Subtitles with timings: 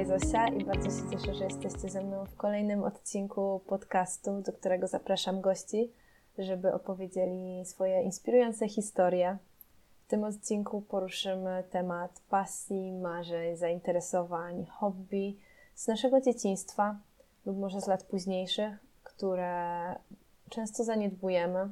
[0.00, 4.52] tutaj Zosia i bardzo się cieszę, że jesteście ze mną w kolejnym odcinku podcastu, do
[4.52, 5.92] którego zapraszam gości,
[6.38, 9.38] żeby opowiedzieli swoje inspirujące historie.
[10.06, 15.36] W tym odcinku poruszymy temat pasji, marzeń, zainteresowań, hobby
[15.74, 16.96] z naszego dzieciństwa
[17.46, 19.94] lub może z lat późniejszych, które
[20.50, 21.68] często zaniedbujemy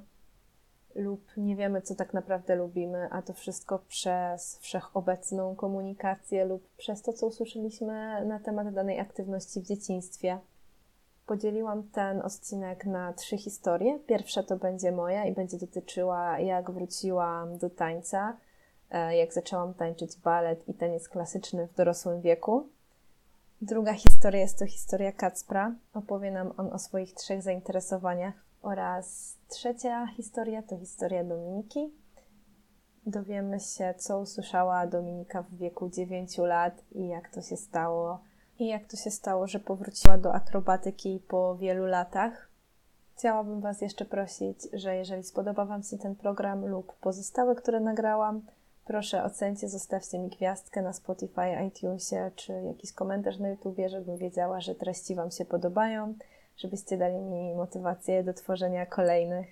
[0.98, 7.02] lub nie wiemy, co tak naprawdę lubimy, a to wszystko przez wszechobecną komunikację lub przez
[7.02, 10.38] to, co usłyszeliśmy na temat danej aktywności w dzieciństwie.
[11.26, 13.98] Podzieliłam ten odcinek na trzy historie.
[14.06, 18.36] Pierwsza to będzie moja i będzie dotyczyła, jak wróciłam do tańca,
[18.90, 22.68] e, jak zaczęłam tańczyć balet i taniec klasyczny w dorosłym wieku.
[23.62, 25.74] Druga historia jest to historia Kacpra.
[25.94, 31.92] Opowie nam on o swoich trzech zainteresowaniach oraz trzecia historia to historia Dominiki.
[33.06, 38.20] Dowiemy się, co usłyszała Dominika w wieku 9 lat i jak to się stało.
[38.58, 42.48] I jak to się stało, że powróciła do akrobatyki po wielu latach.
[43.16, 48.42] Chciałabym Was jeszcze prosić, że jeżeli spodoba Wam się ten program lub pozostałe, które nagrałam,
[48.84, 54.60] proszę ocencie, zostawcie mi gwiazdkę na Spotify, iTunesie czy jakiś komentarz na YouTubie, żebym wiedziała,
[54.60, 56.14] że treści Wam się podobają
[56.58, 59.46] żebyście dali mi motywację do tworzenia kolejnych.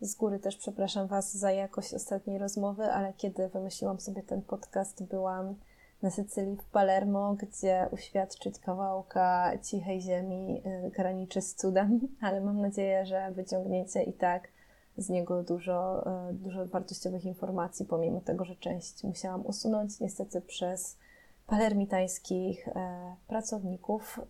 [0.00, 5.04] Z góry też przepraszam Was za jakość ostatniej rozmowy, ale kiedy wymyśliłam sobie ten podcast,
[5.04, 5.54] byłam
[6.02, 12.60] na Sycylii w Palermo, gdzie uświadczyć kawałka cichej ziemi y, graniczy z cudem, ale mam
[12.60, 14.48] nadzieję, że wyciągniecie i tak
[14.96, 20.98] z niego dużo, y, dużo wartościowych informacji, pomimo tego, że część musiałam usunąć niestety przez
[21.46, 24.20] palermitańskich e, pracowników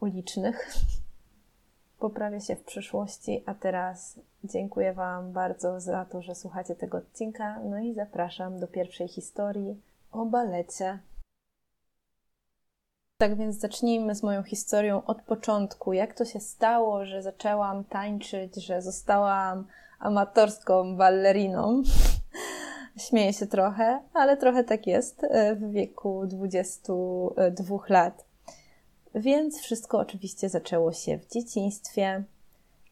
[0.00, 0.68] ulicznych,
[2.00, 7.60] poprawię się w przyszłości, a teraz dziękuję Wam bardzo za to, że słuchacie tego odcinka,
[7.64, 9.80] no i zapraszam do pierwszej historii
[10.12, 10.98] o balecie.
[13.18, 15.92] Tak więc zacznijmy z moją historią od początku.
[15.92, 19.66] Jak to się stało, że zaczęłam tańczyć, że zostałam
[19.98, 21.82] amatorską balleriną?
[23.08, 28.29] Śmieję się trochę, ale trochę tak jest e, w wieku 22 lat.
[29.14, 32.24] Więc wszystko oczywiście zaczęło się w dzieciństwie,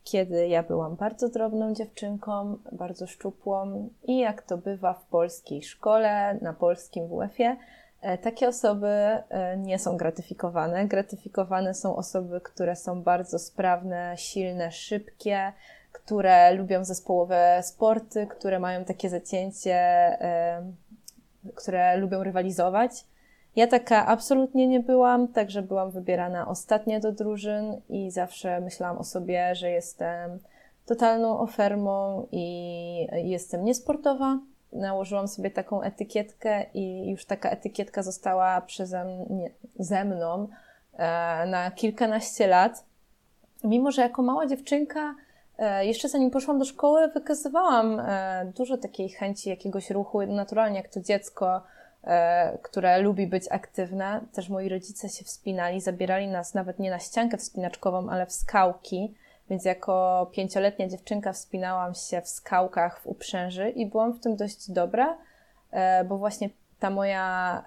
[0.05, 6.39] kiedy ja byłam bardzo drobną dziewczynką, bardzo szczupłą i jak to bywa w polskiej szkole,
[6.43, 7.57] na polskim WF-ie,
[8.01, 10.87] e, takie osoby e, nie są gratyfikowane.
[10.87, 15.53] Gratyfikowane są osoby, które są bardzo sprawne, silne, szybkie,
[15.93, 20.73] które lubią zespołowe sporty, które mają takie zacięcie, e,
[21.55, 23.05] które lubią rywalizować.
[23.59, 29.05] Ja taka absolutnie nie byłam, także byłam wybierana ostatnia do drużyn i zawsze myślałam o
[29.05, 30.39] sobie, że jestem
[30.87, 34.39] totalną ofermą i jestem niesportowa.
[34.73, 40.49] Nałożyłam sobie taką etykietkę i już taka etykietka została przeze mnie, ze mną
[40.97, 42.85] e, na kilkanaście lat.
[43.65, 45.15] Mimo, że jako mała dziewczynka,
[45.59, 50.89] e, jeszcze zanim poszłam do szkoły, wykazywałam e, dużo takiej chęci jakiegoś ruchu, naturalnie jak
[50.89, 51.63] to dziecko,
[52.63, 54.21] które lubi być aktywne.
[54.33, 59.15] Też moi rodzice się wspinali, zabierali nas nawet nie na ściankę wspinaczkową, ale w skałki.
[59.51, 64.71] Więc jako pięcioletnia dziewczynka wspinałam się w skałkach w uprzęży i byłam w tym dość
[64.71, 65.19] dobra,
[65.71, 66.51] e, bo właśnie
[66.81, 67.65] ta moja,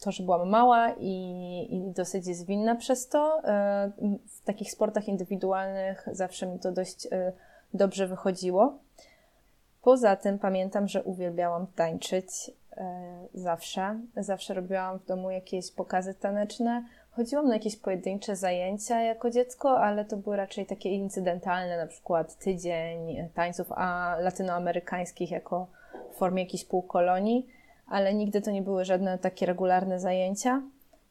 [0.00, 3.90] to, że byłam mała i, i dosyć zwinna przez to, e,
[4.26, 7.08] w takich sportach indywidualnych zawsze mi to dość
[7.74, 8.78] dobrze wychodziło.
[9.82, 12.67] Poza tym pamiętam, że uwielbiałam tańczyć E,
[13.34, 14.00] zawsze.
[14.16, 16.84] Zawsze robiłam w domu jakieś pokazy taneczne.
[17.10, 22.38] Chodziłam na jakieś pojedyncze zajęcia jako dziecko, ale to były raczej takie incydentalne, na przykład
[22.38, 25.66] tydzień tańców a latynoamerykańskich jako
[26.12, 27.46] w formie jakiejś półkolonii,
[27.86, 30.62] ale nigdy to nie były żadne takie regularne zajęcia,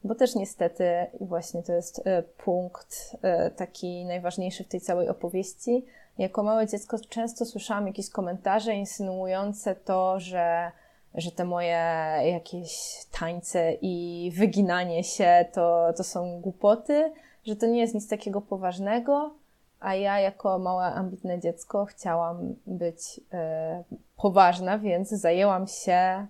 [0.03, 0.89] bo też niestety,
[1.19, 5.85] i właśnie to jest e, punkt e, taki najważniejszy w tej całej opowieści,
[6.17, 10.71] jako małe dziecko często słyszałam jakieś komentarze insynuujące to, że
[11.17, 11.79] że te moje
[12.23, 17.13] jakieś tańce i wyginanie się to, to są głupoty,
[17.45, 19.33] że to nie jest nic takiego poważnego,
[19.79, 23.83] a ja jako małe, ambitne dziecko chciałam być e,
[24.17, 26.27] poważna, więc zajęłam się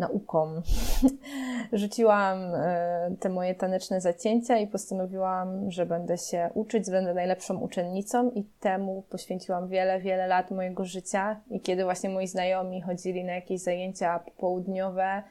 [0.00, 0.62] nauką.
[1.72, 8.30] Rzuciłam e, te moje taneczne zacięcia i postanowiłam, że będę się uczyć, będę najlepszą uczennicą
[8.30, 11.40] i temu poświęciłam wiele, wiele lat mojego życia.
[11.50, 15.22] I kiedy właśnie moi znajomi chodzili na jakieś zajęcia popołudniowe,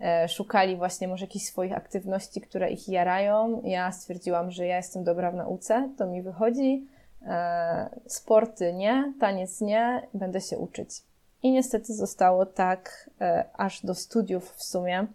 [0.00, 5.04] e, szukali właśnie może jakichś swoich aktywności, które ich jarają, ja stwierdziłam, że ja jestem
[5.04, 6.86] dobra w nauce, to mi wychodzi.
[7.26, 11.11] E, sporty nie, taniec nie, będę się uczyć.
[11.42, 15.06] I niestety zostało tak e, aż do studiów w sumie.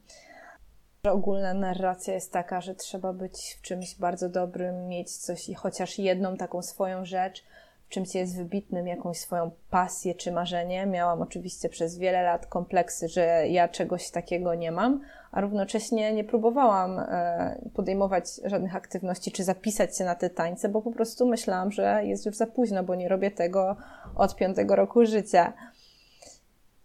[1.03, 5.99] Ogólna narracja jest taka, że trzeba być w czymś bardzo dobrym, mieć coś i chociaż
[5.99, 7.43] jedną taką swoją rzecz,
[7.87, 10.85] w czymś jest wybitnym, jakąś swoją pasję czy marzenie.
[10.85, 15.01] Miałam oczywiście przez wiele lat kompleksy, że ja czegoś takiego nie mam,
[15.31, 20.81] a równocześnie nie próbowałam e, podejmować żadnych aktywności czy zapisać się na te tańce, bo
[20.81, 23.75] po prostu myślałam, że jest już za późno, bo nie robię tego
[24.15, 25.53] od piątego roku życia.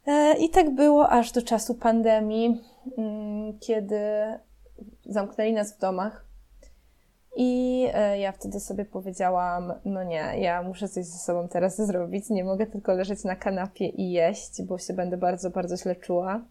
[0.07, 2.63] E, I tak było aż do czasu pandemii,
[2.99, 4.01] mm, kiedy
[5.05, 6.25] zamknęli nas w domach.
[7.37, 12.31] I e, ja wtedy sobie powiedziałam: No nie, ja muszę coś ze sobą teraz zrobić.
[12.31, 16.45] Nie mogę tylko leżeć na kanapie i jeść, bo się będę bardzo, bardzo źle czuła.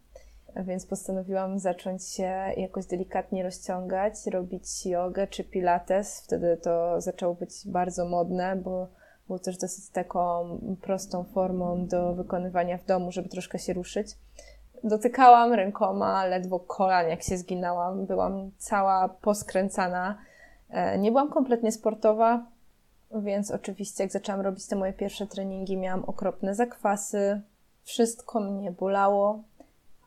[0.55, 6.21] Więc postanowiłam zacząć się jakoś delikatnie rozciągać, robić jogę czy pilates.
[6.21, 8.87] Wtedy to zaczęło być bardzo modne, bo
[9.31, 10.47] było też dosyć taką
[10.81, 14.07] prostą formą do wykonywania w domu, żeby troszkę się ruszyć.
[14.83, 18.05] Dotykałam rękoma, ledwo kolan, jak się zginęłam.
[18.05, 20.17] Byłam cała poskręcana.
[20.69, 22.45] E, nie byłam kompletnie sportowa,
[23.11, 27.41] więc oczywiście jak zaczęłam robić te moje pierwsze treningi, miałam okropne zakwasy.
[27.83, 29.43] Wszystko mnie bolało,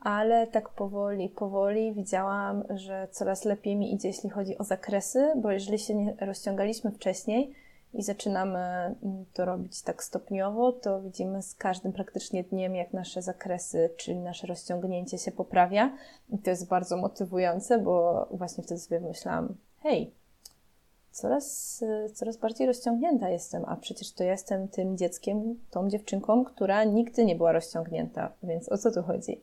[0.00, 5.50] ale tak powoli, powoli widziałam, że coraz lepiej mi idzie, jeśli chodzi o zakresy, bo
[5.50, 7.63] jeżeli się nie rozciągaliśmy wcześniej,
[7.94, 13.22] i zaczynamy mm, to robić tak stopniowo, to widzimy z każdym praktycznie dniem, jak nasze
[13.22, 15.96] zakresy, czyli nasze rozciągnięcie się poprawia.
[16.30, 20.14] I to jest bardzo motywujące, bo właśnie wtedy sobie myślałam, hej,
[21.10, 21.80] coraz,
[22.14, 27.36] coraz bardziej rozciągnięta jestem, a przecież to jestem tym dzieckiem, tą dziewczynką, która nigdy nie
[27.36, 29.40] była rozciągnięta, więc o co tu chodzi?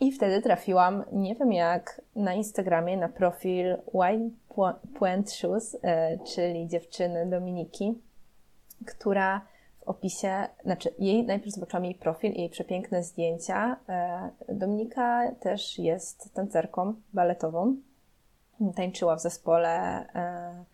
[0.00, 4.30] I wtedy trafiłam, nie wiem jak, na Instagramie na profil White
[4.98, 7.98] Point Shoes, e, czyli dziewczyny Dominiki,
[8.86, 9.40] która
[9.80, 13.76] w opisie, znaczy jej, najpierw zobaczyłam jej profil, jej przepiękne zdjęcia.
[13.88, 17.76] E, Dominika też jest tancerką baletową.
[18.76, 19.70] Tańczyła w zespole
[20.14, 20.64] e,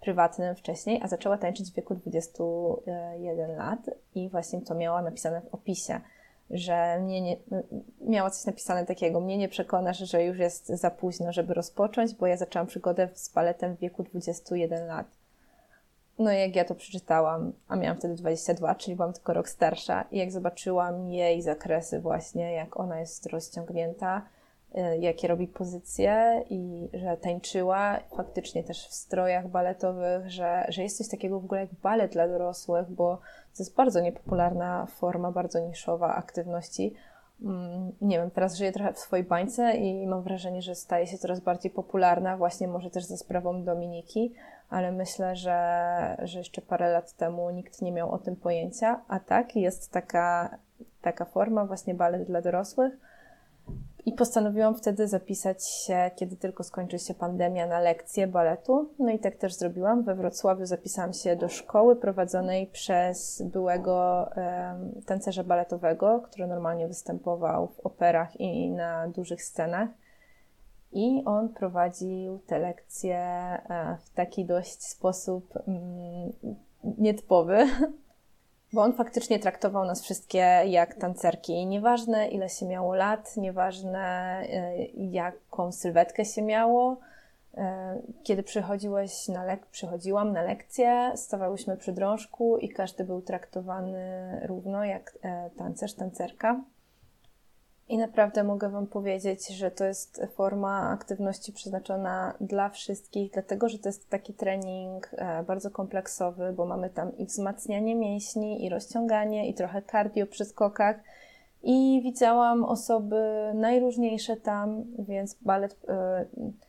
[0.00, 5.54] prywatnym wcześniej, a zaczęła tańczyć w wieku 21 lat i właśnie to miała napisane w
[5.54, 6.00] opisie
[6.50, 7.36] że mnie nie,
[8.00, 12.26] miała coś napisane takiego, mnie nie przekonasz, że już jest za późno, żeby rozpocząć, bo
[12.26, 15.06] ja zaczęłam przygodę z baletem w wieku 21 lat.
[16.18, 20.04] No i jak ja to przeczytałam, a miałam wtedy 22, czyli byłam tylko rok starsza,
[20.12, 24.22] i jak zobaczyłam jej zakresy właśnie, jak ona jest rozciągnięta,
[25.00, 31.08] jakie robi pozycje i że tańczyła faktycznie też w strojach baletowych, że, że jest coś
[31.08, 33.16] takiego w ogóle jak balet dla dorosłych, bo
[33.56, 36.94] to jest bardzo niepopularna forma, bardzo niszowa aktywności.
[37.42, 41.18] Mm, nie wiem, teraz żyję trochę w swojej bańce i mam wrażenie, że staje się
[41.18, 44.32] coraz bardziej popularna, właśnie może też ze sprawą Dominiki,
[44.70, 49.20] ale myślę, że, że jeszcze parę lat temu nikt nie miał o tym pojęcia, a
[49.20, 50.58] tak, jest taka,
[51.02, 53.13] taka forma, właśnie balet dla dorosłych
[54.06, 58.90] i postanowiłam wtedy zapisać się, kiedy tylko skończy się pandemia, na lekcję baletu.
[58.98, 60.02] No i tak też zrobiłam.
[60.02, 67.68] We Wrocławiu zapisałam się do szkoły prowadzonej przez byłego um, tancerza baletowego, który normalnie występował
[67.68, 69.88] w operach i na dużych scenach.
[70.92, 76.32] I on prowadził te lekcje e, w taki dość sposób mm,
[76.98, 77.56] nietypowy,
[78.74, 81.66] bo on faktycznie traktował nas wszystkie jak tancerki.
[81.66, 86.96] Nieważne ile się miało lat, nieważne y, jaką sylwetkę się miało.
[87.54, 87.58] Y,
[88.22, 94.84] kiedy przychodziłeś na lek- przychodziłam na lekcję, stawałyśmy przy drążku i każdy był traktowany równo
[94.84, 96.60] jak e, tancerz, tancerka.
[97.88, 103.78] I naprawdę mogę Wam powiedzieć, że to jest forma aktywności przeznaczona dla wszystkich, dlatego że
[103.78, 109.48] to jest taki trening e, bardzo kompleksowy, bo mamy tam i wzmacnianie mięśni, i rozciąganie,
[109.48, 110.96] i trochę cardio przy skokach.
[111.62, 116.24] I widziałam osoby najróżniejsze tam, więc balet, e,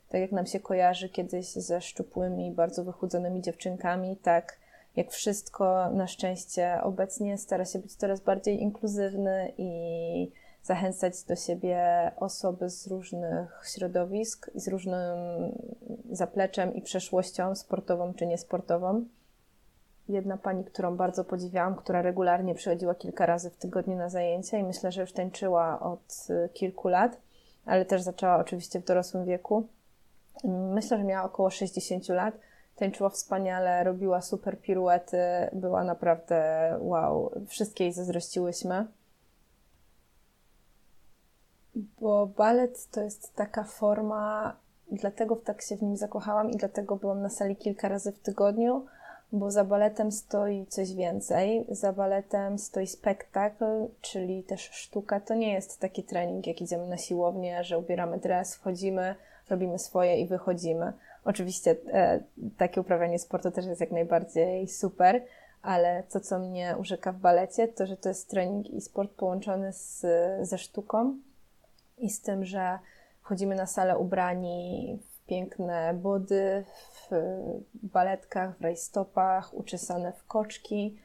[0.10, 4.60] tak jak nam się kojarzy kiedyś ze szczupłymi, bardzo wychudzonymi dziewczynkami, tak
[4.96, 12.12] jak wszystko na szczęście obecnie stara się być coraz bardziej inkluzywny i zachęcać do siebie
[12.18, 15.18] osoby z różnych środowisk i z różnym
[16.12, 19.06] zapleczem i przeszłością sportową czy niesportową.
[20.10, 24.64] Jedna pani, którą bardzo podziwiałam, która regularnie przychodziła kilka razy w tygodniu na zajęcia i
[24.64, 27.18] myślę, że już tańczyła od kilku lat,
[27.66, 29.68] ale też zaczęła oczywiście w dorosłym wieku.
[30.74, 32.36] Myślę, że miała około 60 lat.
[32.76, 35.18] Tańczyła wspaniale, robiła super piruety,
[35.54, 38.86] była naprawdę wow, wszystkie jej zazdrościłyśmy
[41.76, 44.56] bo balet to jest taka forma,
[44.92, 48.86] dlatego tak się w nim zakochałam i dlatego byłam na sali kilka razy w tygodniu,
[49.32, 51.66] bo za baletem stoi coś więcej.
[51.70, 53.66] Za baletem stoi spektakl,
[54.02, 55.20] czyli też sztuka.
[55.20, 59.16] To nie jest taki trening, jak idziemy na siłownię, że ubieramy dres, wchodzimy,
[59.50, 60.94] robimy swoje i wychodzimy.
[61.26, 62.20] Oczywiście e,
[62.58, 65.22] takie uprawianie sportu też jest jak najbardziej super,
[65.62, 69.74] ale to, co mnie urzeka w balecie, to, że to jest trening i sport połączony
[69.74, 70.06] z,
[70.42, 71.18] ze sztuką
[71.98, 72.80] i z tym, że
[73.22, 77.10] wchodzimy na salę ubrani w piękne body, w
[77.74, 80.98] baletkach, w rajstopach, uczesane w koczki,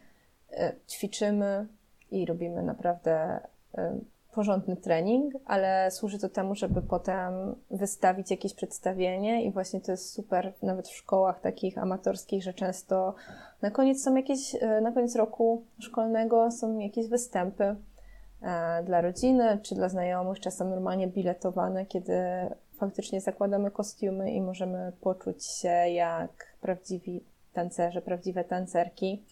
[0.52, 1.66] e, ćwiczymy
[2.10, 3.40] i robimy naprawdę
[3.78, 3.98] e,
[4.32, 7.32] porządny trening, ale służy to temu, żeby potem
[7.70, 13.14] wystawić jakieś przedstawienie i właśnie to jest super nawet w szkołach takich amatorskich, że często
[13.62, 17.76] na koniec są jakieś, e, na koniec roku szkolnego są jakieś występy
[18.84, 22.14] dla rodziny czy dla znajomych, czasem normalnie biletowane, kiedy
[22.78, 26.30] faktycznie zakładamy kostiumy i możemy poczuć się jak
[26.60, 29.24] prawdziwi tancerze, prawdziwe tancerki.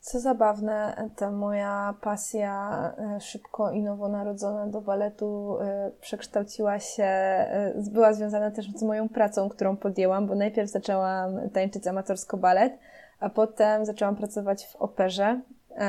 [0.00, 7.72] Co zabawne, ta moja pasja e, szybko i nowonarodzona do baletu e, przekształciła się, e,
[7.90, 12.78] była związana też z moją pracą, którą podjęłam, bo najpierw zaczęłam tańczyć amatorsko balet,
[13.20, 15.40] a potem zaczęłam pracować w operze,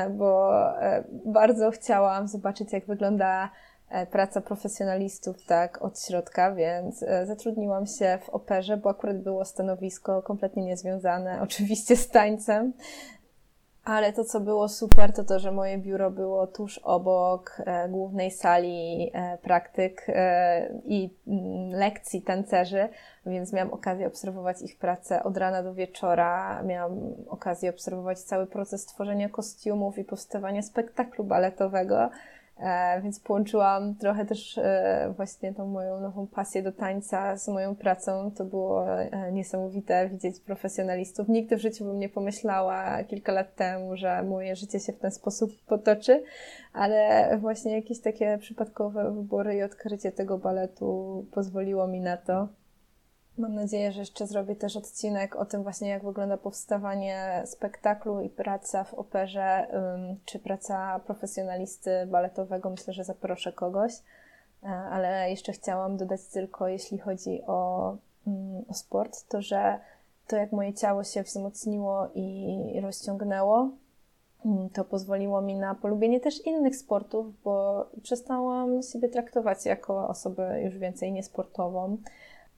[0.09, 0.53] bo
[1.25, 3.49] bardzo chciałam zobaczyć, jak wygląda
[4.11, 10.65] praca profesjonalistów tak od środka, więc zatrudniłam się w operze, bo akurat było stanowisko kompletnie
[10.65, 12.73] niezwiązane oczywiście z tańcem.
[13.83, 18.31] Ale to, co było super, to to, że moje biuro było tuż obok e, głównej
[18.31, 22.89] sali e, praktyk e, i m, mm, lekcji tancerzy,
[23.25, 26.63] więc miałam okazję obserwować ich pracę od rana do wieczora.
[26.63, 32.09] Miałam okazję obserwować cały proces tworzenia kostiumów i powstawania spektaklu baletowego.
[32.63, 37.75] E, więc połączyłam trochę też e, właśnie tą moją nową pasję do tańca z moją
[37.75, 38.32] pracą.
[38.32, 41.29] To było e, niesamowite widzieć profesjonalistów.
[41.29, 45.12] Nigdy w życiu bym nie pomyślała kilka lat temu, że moje życie się w ten
[45.12, 46.24] sposób potoczy,
[46.74, 52.48] ale właśnie jakieś takie przypadkowe wybory i odkrycie tego baletu pozwoliło mi na to.
[53.37, 58.29] Mam nadzieję, że jeszcze zrobię też odcinek o tym właśnie, jak wygląda powstawanie spektaklu i
[58.29, 59.67] praca w operze,
[60.25, 62.69] czy praca profesjonalisty baletowego.
[62.69, 63.93] Myślę, że zaproszę kogoś.
[64.63, 67.97] E, ale jeszcze chciałam dodać tylko, jeśli chodzi o,
[68.67, 69.79] o sport, to że
[70.27, 73.69] to jak moje ciało się wzmocniło i rozciągnęło,
[74.73, 80.77] to pozwoliło mi na polubienie też innych sportów, bo przestałam siebie traktować jako osobę już
[80.77, 81.97] więcej niesportową.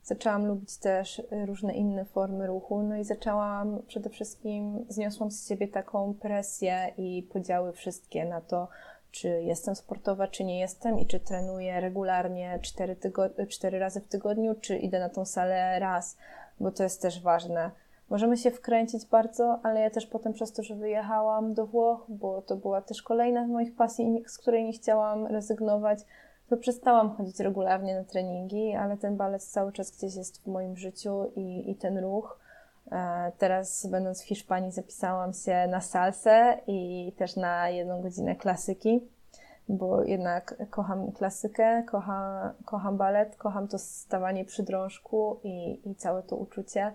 [0.06, 5.48] Zaczęłam lubić też y, różne inne formy ruchu, no i zaczęłam przede wszystkim, zniosłam z
[5.48, 8.68] siebie taką presję i podziały wszystkie na to,
[9.12, 14.08] czy jestem sportowa, czy nie jestem i czy trenuję regularnie cztery, tygo- cztery razy w
[14.08, 16.18] tygodniu, czy idę na tą salę raz,
[16.60, 17.72] bo to jest też ważne.
[18.10, 22.42] Możemy się wkręcić bardzo, ale ja też potem przez to, że wyjechałam do Włoch, bo
[22.42, 26.00] to była też kolejna z moich pasji, z której nie chciałam rezygnować,
[26.50, 30.78] to przestałam chodzić regularnie na treningi, ale ten balet cały czas gdzieś jest w moim
[30.78, 32.40] życiu i, i ten ruch.
[32.92, 39.02] E, teraz, będąc w Hiszpanii, zapisałam się na salsę i też na jedną godzinę klasyki,
[39.70, 46.24] bo jednak kocham klasykę, kocham, kocham balet, kocham to stawanie przy drążku i, i całe
[46.24, 46.92] to uczucie.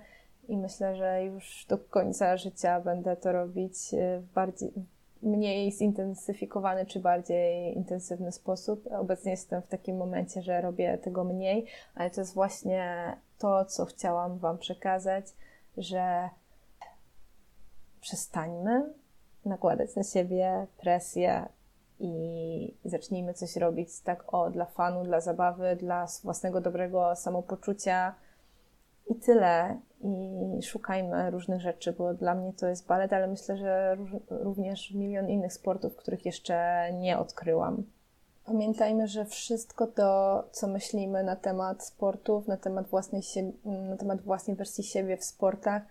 [0.48, 3.74] I myślę, że już do końca życia będę to robić
[4.20, 4.72] w bardziej,
[5.22, 8.88] mniej zintensyfikowany czy bardziej intensywny sposób.
[8.92, 13.84] Obecnie jestem w takim momencie, że robię tego mniej, ale to jest właśnie to, co
[13.84, 15.26] chciałam Wam przekazać,
[15.76, 16.28] że
[18.00, 18.92] przestańmy
[19.44, 21.48] nakładać na siebie presję
[22.00, 28.14] i zacznijmy coś robić tak o dla fanu, dla zabawy, dla własnego dobrego samopoczucia
[29.06, 33.96] i tyle i szukajmy różnych rzeczy, bo dla mnie to jest balet, ale myślę, że
[34.30, 37.82] również milion innych sportów, których jeszcze nie odkryłam.
[38.44, 43.22] Pamiętajmy, że wszystko to, co myślimy na temat sportów, na temat własnej,
[43.64, 45.82] na temat własnej wersji siebie w sportach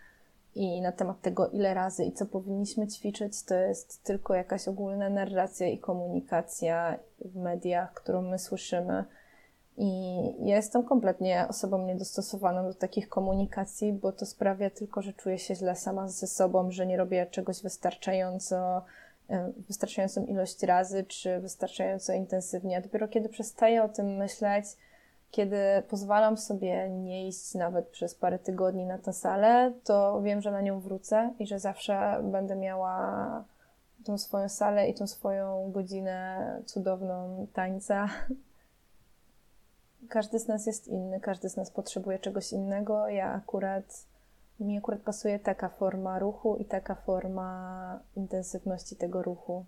[0.55, 5.09] i na temat tego, ile razy i co powinniśmy ćwiczyć, to jest tylko jakaś ogólna
[5.09, 9.03] narracja i komunikacja w mediach, którą my słyszymy
[9.81, 15.39] i ja jestem kompletnie osobą niedostosowaną do takich komunikacji, bo to sprawia tylko, że czuję
[15.39, 18.81] się źle sama ze sobą, że nie robię czegoś wystarczająco,
[19.29, 22.77] e, wystarczającą ilość razy, czy wystarczająco intensywnie.
[22.77, 24.65] A dopiero kiedy przestaję o tym myśleć,
[25.31, 25.57] kiedy
[25.89, 30.61] pozwalam sobie nie iść nawet przez parę tygodni na tę salę, to wiem, że na
[30.61, 33.43] nią wrócę i że zawsze będę miała
[34.05, 38.09] tą swoją salę i tą swoją godzinę cudowną tańca
[40.09, 43.07] każdy z nas jest inny, każdy z nas potrzebuje czegoś innego.
[43.07, 44.09] Ja akurat
[44.59, 49.65] Mi akurat pasuje taka forma ruchu i taka forma intensywności tego ruchu.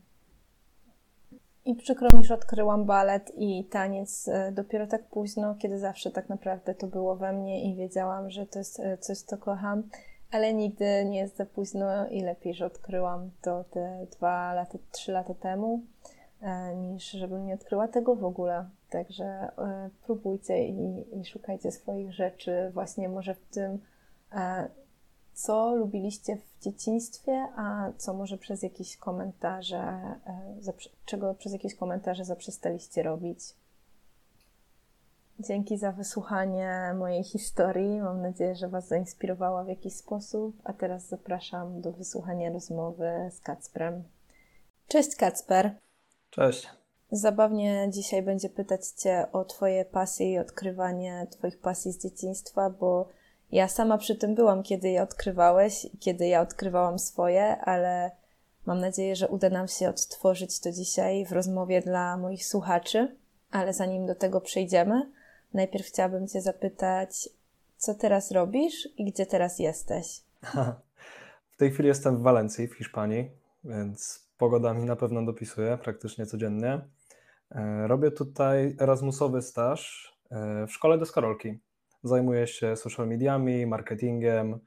[1.66, 6.30] I przykro mi, że odkryłam balet i taniec e, dopiero tak późno, kiedy zawsze tak
[6.30, 9.84] naprawdę to było we mnie i wiedziałam, że to jest e, coś, co kocham,
[10.32, 15.12] ale nigdy nie jest za późno i lepiej, że odkryłam to te dwa lata, trzy
[15.12, 15.82] lata temu,
[16.42, 18.66] e, niż żebym nie odkryła tego w ogóle.
[18.92, 19.52] Także
[20.06, 23.80] próbujcie i, i szukajcie swoich rzeczy właśnie może w tym,
[25.34, 30.74] co lubiliście w dzieciństwie, a co może przez jakieś komentarze, e,
[31.06, 33.40] czego przez jakieś komentarze zaprzestaliście robić.
[35.40, 38.02] Dzięki za wysłuchanie mojej historii.
[38.02, 40.56] Mam nadzieję, że Was zainspirowała w jakiś sposób.
[40.64, 44.04] A teraz zapraszam do wysłuchania rozmowy z Kacprem.
[44.88, 45.76] Cześć Kacper.
[46.30, 46.81] Cześć.
[47.12, 53.08] Zabawnie dzisiaj będzie pytać Cię o Twoje pasje i odkrywanie Twoich pasji z dzieciństwa, bo
[53.52, 58.12] ja sama przy tym byłam, kiedy je odkrywałeś, kiedy ja odkrywałam swoje, ale
[58.66, 63.16] mam nadzieję, że uda nam się odtworzyć to dzisiaj w rozmowie dla moich słuchaczy.
[63.52, 65.12] Ale zanim do tego przejdziemy,
[65.54, 67.30] najpierw chciałabym Cię zapytać,
[67.78, 70.22] co teraz robisz i gdzie teraz jesteś?
[71.52, 73.32] W tej chwili jestem w Walencji, w Hiszpanii,
[73.64, 76.82] więc pogoda mi na pewno dopisuje praktycznie codziennie.
[77.52, 81.60] E, robię tutaj Erasmusowy staż e, w szkole deskorolki
[82.04, 84.60] zajmuję się social mediami, marketingiem.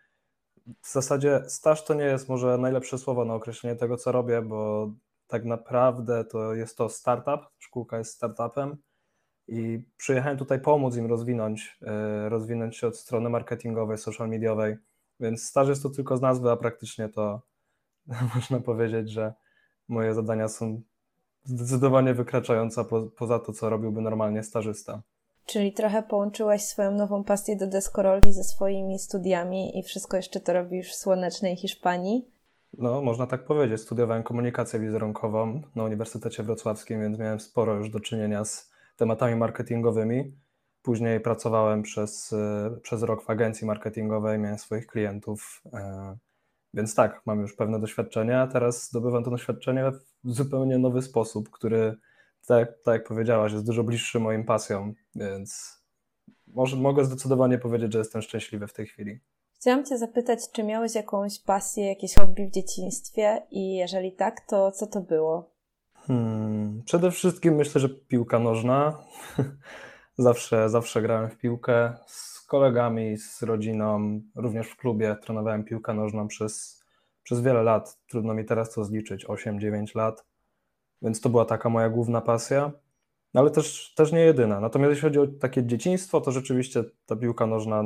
[0.83, 4.91] W zasadzie staż to nie jest może najlepsze słowo na określenie tego, co robię, bo
[5.27, 8.77] tak naprawdę to jest to startup, szkółka jest startupem
[9.49, 14.77] i przyjechałem tutaj pomóc im rozwinąć, e, rozwinąć się od strony marketingowej, social mediowej,
[15.21, 17.43] więc staż jest to tylko z nazwy, a praktycznie to
[18.35, 19.35] można powiedzieć, że
[19.89, 20.83] moje zadania są
[21.45, 25.03] zdecydowanie wykraczające po, poza to, co robiłby normalnie stażysta.
[25.47, 30.53] Czyli trochę połączyłaś swoją nową pasję do deskorolki ze swoimi studiami i wszystko jeszcze to
[30.53, 32.29] robisz w słonecznej Hiszpanii.
[32.79, 33.81] No, można tak powiedzieć.
[33.81, 40.33] Studiowałem komunikację wizerunkową na Uniwersytecie Wrocławskim, więc miałem sporo już do czynienia z tematami marketingowymi.
[40.83, 46.17] Później pracowałem przez, e, przez rok w agencji marketingowej, miałem swoich klientów, e,
[46.75, 49.85] więc tak, mam już pewne doświadczenia, a teraz zdobywam to doświadczenie
[50.25, 51.97] zupełnie nowy sposób, który
[52.47, 55.81] tak, tak jak powiedziałaś, jest dużo bliższy moim pasjom, więc
[56.47, 59.21] może, mogę zdecydowanie powiedzieć, że jestem szczęśliwy w tej chwili.
[59.55, 64.73] Chciałam Cię zapytać, czy miałeś jakąś pasję, jakieś hobby w dzieciństwie i jeżeli tak, to
[64.73, 65.51] co to było?
[65.95, 68.99] Hmm, przede wszystkim myślę, że piłka nożna.
[70.19, 76.29] zawsze, zawsze grałem w piłkę z kolegami, z rodziną, również w klubie trenowałem piłkę nożną
[76.29, 76.84] przez,
[77.25, 77.99] przez wiele lat.
[78.09, 80.25] Trudno mi teraz to zliczyć, 8-9 lat
[81.05, 82.73] więc to była taka moja główna pasja,
[83.35, 84.61] no ale też, też nie jedyna.
[84.61, 87.83] Natomiast jeśli chodzi o takie dzieciństwo, to rzeczywiście ta piłka nożna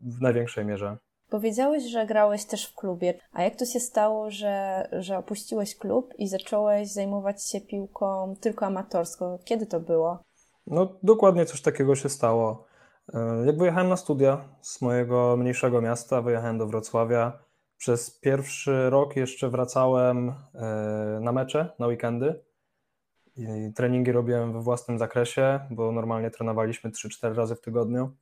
[0.00, 0.96] w największej mierze.
[1.30, 3.14] Powiedziałeś, że grałeś też w klubie.
[3.32, 8.66] A jak to się stało, że, że opuściłeś klub i zacząłeś zajmować się piłką tylko
[8.66, 9.38] amatorsko?
[9.44, 10.22] Kiedy to było?
[10.66, 12.64] No, dokładnie coś takiego się stało.
[13.14, 17.38] E, jak wyjechałem na studia z mojego mniejszego miasta, wyjechałem do Wrocławia,
[17.82, 20.34] przez pierwszy rok jeszcze wracałem e,
[21.22, 22.40] na mecze, na weekendy.
[23.36, 28.16] I treningi robiłem we własnym zakresie, bo normalnie trenowaliśmy 3-4 razy w tygodniu.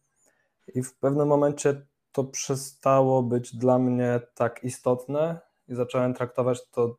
[0.74, 6.96] I w pewnym momencie to przestało być dla mnie tak istotne i zacząłem traktować to,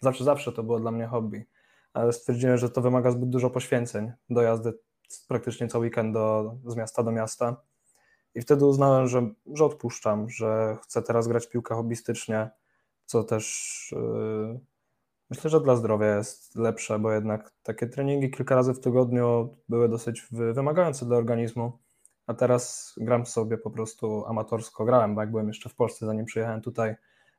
[0.00, 1.46] zawsze, zawsze to było dla mnie hobby,
[1.92, 4.72] ale stwierdziłem, że to wymaga zbyt dużo poświęceń, dojazdy
[5.28, 7.56] praktycznie co weekend do, z miasta do miasta
[8.38, 12.50] i wtedy uznałem, że, że odpuszczam, że chcę teraz grać piłkę hobbystycznie,
[13.04, 14.60] co też yy,
[15.30, 19.88] myślę, że dla zdrowia jest lepsze, bo jednak takie treningi kilka razy w tygodniu były
[19.88, 21.78] dosyć wymagające dla organizmu.
[22.26, 24.84] A teraz gram sobie po prostu amatorsko.
[24.84, 26.94] Grałem, bo jak byłem jeszcze w Polsce, zanim przyjechałem tutaj,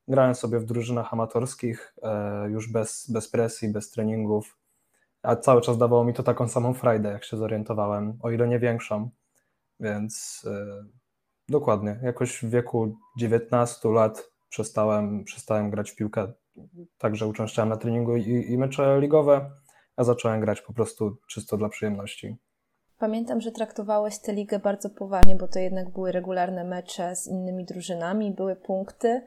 [0.07, 4.57] grałem sobie w drużynach amatorskich, e, już bez, bez presji, bez treningów.
[5.23, 8.59] A cały czas dawało mi to taką samą frajdę, jak się zorientowałem, o ile nie
[8.59, 9.09] większą.
[9.79, 10.85] Więc e,
[11.49, 16.33] dokładnie, jakoś w wieku 19 lat przestałem, przestałem grać w piłkę.
[16.97, 19.51] Także uczęszczałem na treningu i, i mecze ligowe,
[19.95, 22.37] a zacząłem grać po prostu czysto dla przyjemności.
[22.99, 27.65] Pamiętam, że traktowałeś tę ligę bardzo poważnie, bo to jednak były regularne mecze z innymi
[27.65, 29.21] drużynami, były punkty.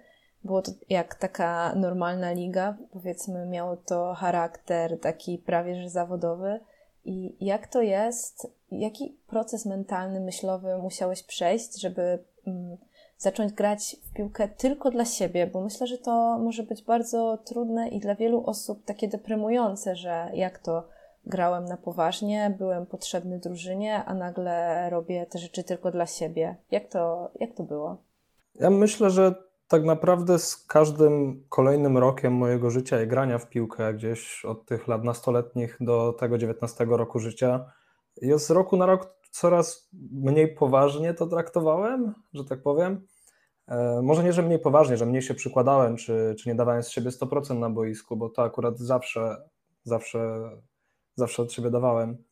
[0.45, 6.61] Było to jak taka normalna liga, powiedzmy, miało to charakter taki prawie że zawodowy.
[7.05, 12.77] I jak to jest, jaki proces mentalny, myślowy musiałeś przejść, żeby mm,
[13.19, 15.47] zacząć grać w piłkę tylko dla siebie?
[15.47, 20.31] Bo myślę, że to może być bardzo trudne i dla wielu osób takie deprymujące, że
[20.35, 20.89] jak to
[21.27, 26.57] grałem na poważnie, byłem potrzebny drużynie, a nagle robię te rzeczy tylko dla siebie.
[26.71, 27.97] Jak to, jak to było?
[28.55, 29.35] Ja myślę, że
[29.69, 34.89] tak naprawdę z każdym kolejnym rokiem mojego życia i grania w piłkę, gdzieś od tych
[34.89, 37.73] lat nastoletnich do tego 19 roku życia,
[38.23, 43.07] ja z roku na rok coraz mniej poważnie to traktowałem, że tak powiem.
[43.69, 46.89] E, może nie, że mniej poważnie, że mniej się przykładałem, czy, czy nie dawałem z
[46.89, 49.37] siebie 100% na boisku, bo to akurat zawsze,
[49.85, 50.51] zawsze,
[51.15, 52.25] zawsze od siebie dawałem,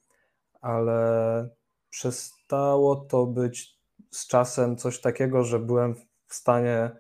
[0.61, 1.49] ale
[1.91, 5.95] przestało to być z czasem coś takiego, że byłem
[6.27, 6.91] w stanie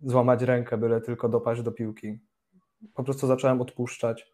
[0.00, 2.18] złamać rękę, byle tylko dopaść do piłki.
[2.94, 4.32] Po prostu zacząłem odpuszczać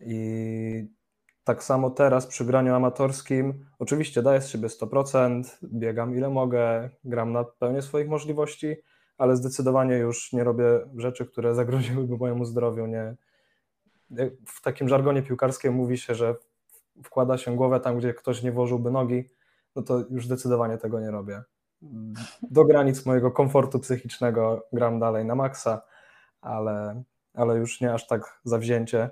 [0.00, 0.97] i
[1.48, 7.32] tak samo teraz przy graniu amatorskim, oczywiście daję z siebie 100%, biegam ile mogę, gram
[7.32, 8.76] na pełnię swoich możliwości,
[9.18, 10.64] ale zdecydowanie już nie robię
[10.96, 12.86] rzeczy, które zagroziłyby mojemu zdrowiu.
[12.86, 13.14] Nie.
[14.46, 16.36] W takim żargonie piłkarskim mówi się, że
[17.04, 19.24] wkłada się głowę tam, gdzie ktoś nie włożyłby nogi,
[19.76, 21.42] no to już zdecydowanie tego nie robię.
[22.42, 25.82] Do granic mojego komfortu psychicznego gram dalej na maksa,
[26.40, 27.02] ale,
[27.34, 29.10] ale już nie aż tak zawzięcie.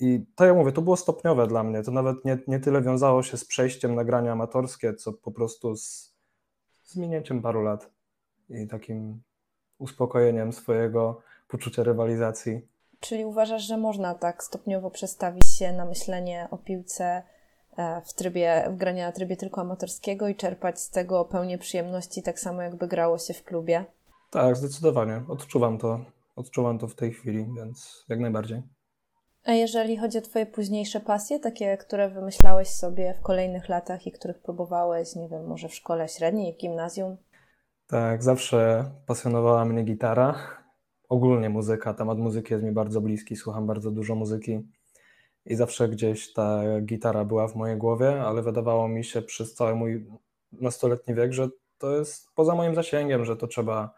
[0.00, 1.82] I to ja mówię, to było stopniowe dla mnie.
[1.82, 5.76] To nawet nie, nie tyle wiązało się z przejściem na grania amatorskie, co po prostu
[5.76, 6.14] z,
[6.82, 7.90] z minięciem paru lat
[8.48, 9.22] i takim
[9.78, 12.60] uspokojeniem swojego poczucia rywalizacji.
[13.00, 17.22] Czyli uważasz, że można tak stopniowo przestawić się na myślenie o piłce
[17.76, 22.22] e, w trybie, w grania na trybie tylko amatorskiego i czerpać z tego pełnię przyjemności,
[22.22, 23.84] tak samo jakby grało się w klubie?
[24.30, 25.22] Tak, zdecydowanie.
[25.28, 26.00] Odczuwam to.
[26.36, 28.62] Odczuwam to w tej chwili, więc jak najbardziej.
[29.48, 34.12] A jeżeli chodzi o Twoje późniejsze pasje, takie, które wymyślałeś sobie w kolejnych latach i
[34.12, 37.16] których próbowałeś, nie wiem, może w szkole średniej, w gimnazjum?
[37.86, 40.34] Tak, zawsze pasjonowała mnie gitara.
[41.08, 44.60] Ogólnie muzyka, temat muzyki jest mi bardzo bliski, słucham bardzo dużo muzyki
[45.46, 49.74] i zawsze gdzieś ta gitara była w mojej głowie, ale wydawało mi się przez cały
[49.74, 50.06] mój
[50.52, 53.94] nastoletni wiek, że to jest poza moim zasięgiem, że to trzeba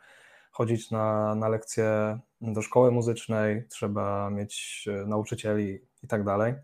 [0.50, 6.54] chodzić na, na lekcje do szkoły muzycznej, trzeba mieć e, nauczycieli i tak dalej.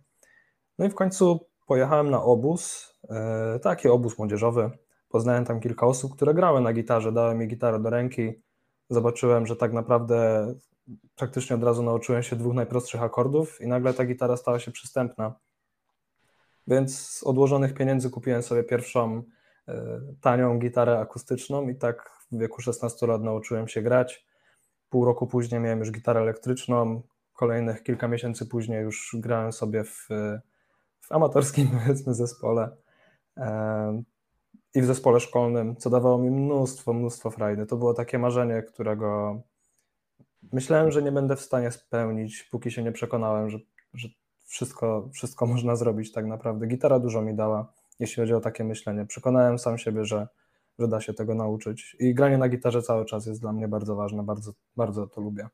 [0.79, 4.71] No i w końcu pojechałem na obóz, e, taki obóz młodzieżowy.
[5.09, 8.33] Poznałem tam kilka osób, które grały na gitarze, dały mi gitarę do ręki.
[8.91, 10.47] Zobaczyłem, że tak naprawdę
[11.17, 15.35] praktycznie od razu nauczyłem się dwóch najprostszych akordów i nagle ta gitara stała się przystępna.
[16.67, 19.23] Więc z odłożonych pieniędzy kupiłem sobie pierwszą
[20.21, 24.27] tanią gitarę akustyczną i tak w wieku 16 lat nauczyłem się grać.
[24.91, 27.03] Pół roku później miałem już gitarę elektryczną,
[27.33, 30.09] kolejnych kilka miesięcy później już grałem sobie w,
[31.01, 32.77] w amatorskim powiedzmy zespole
[34.75, 37.67] i w zespole szkolnym, co dawało mi mnóstwo, mnóstwo frajdy.
[37.67, 39.41] To było takie marzenie, którego
[40.53, 43.59] myślałem, że nie będę w stanie spełnić, póki się nie przekonałem, że,
[43.95, 44.09] że
[44.45, 46.67] wszystko, wszystko można zrobić tak naprawdę.
[46.67, 49.07] Gitara dużo mi dała, jeśli chodzi o takie myślenie.
[49.07, 50.29] Przekonałem sam siebie, że,
[50.79, 51.97] że da się tego nauczyć.
[52.01, 55.49] I granie na gitarze cały czas jest dla mnie bardzo ważne, bardzo, bardzo to lubię.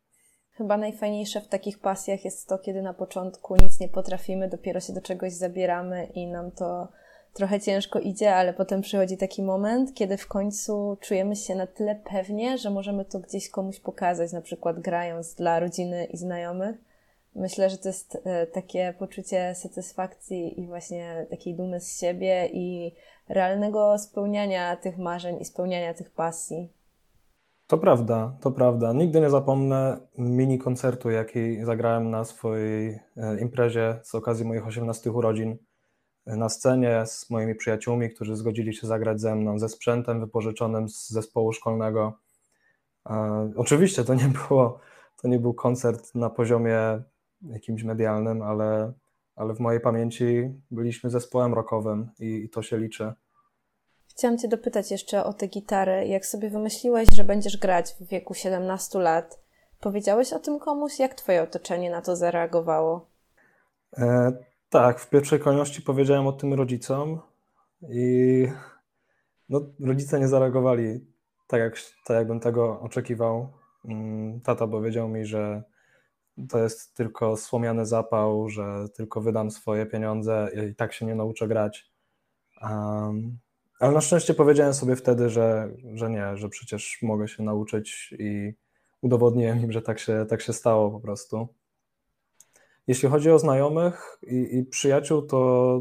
[0.53, 4.93] Chyba najfajniejsze w takich pasjach jest to, kiedy na początku nic nie potrafimy, dopiero się
[4.93, 6.89] do czegoś zabieramy i nam to
[7.33, 12.01] trochę ciężko idzie, ale potem przychodzi taki moment, kiedy w końcu czujemy się na tyle
[12.11, 16.77] pewnie, że możemy to gdzieś komuś pokazać, na przykład grając dla rodziny i znajomych.
[17.35, 22.95] Myślę, że to jest e, takie poczucie satysfakcji i właśnie takiej dumy z siebie i
[23.29, 26.73] realnego spełniania tych marzeń i spełniania tych pasji.
[27.67, 28.93] To prawda, to prawda.
[28.93, 35.13] Nigdy nie zapomnę mini koncertu, jaki zagrałem na swojej e, imprezie z okazji moich 18
[35.13, 35.57] urodzin.
[36.27, 40.89] E, na scenie z moimi przyjaciółmi, którzy zgodzili się zagrać ze mną, ze sprzętem wypożyczonym
[40.89, 42.19] z zespołu szkolnego.
[43.57, 44.79] Oczywiście to nie było,
[45.23, 47.03] to nie był koncert na poziomie
[47.43, 48.93] jakimś medialnym, ale
[49.37, 53.13] ale w mojej pamięci byliśmy zespołem rockowym i, i to się liczy.
[54.09, 56.07] Chciałam Cię dopytać jeszcze o tę gitarę.
[56.07, 59.41] Jak sobie wymyśliłeś, że będziesz grać w wieku 17 lat,
[59.81, 60.99] powiedziałeś o tym komuś?
[60.99, 63.07] Jak Twoje otoczenie na to zareagowało?
[63.99, 64.33] E,
[64.71, 67.21] tak, w pierwszej kolejności powiedziałem o tym rodzicom
[67.89, 68.47] i
[69.49, 71.07] no, rodzice nie zareagowali
[71.47, 71.75] tak, jak,
[72.07, 73.49] tak, jakbym tego oczekiwał.
[73.85, 75.63] Mm, tata powiedział mi, że
[76.49, 81.49] to jest tylko słomiany zapał, że tylko wydam swoje pieniądze i tak się nie nauczę
[81.49, 81.93] grać.
[82.63, 83.39] Um,
[83.81, 88.53] ale na szczęście powiedziałem sobie wtedy, że, że nie, że przecież mogę się nauczyć i
[89.01, 91.49] udowodniłem im, że tak się, tak się stało po prostu.
[92.87, 95.81] Jeśli chodzi o znajomych i, i przyjaciół, to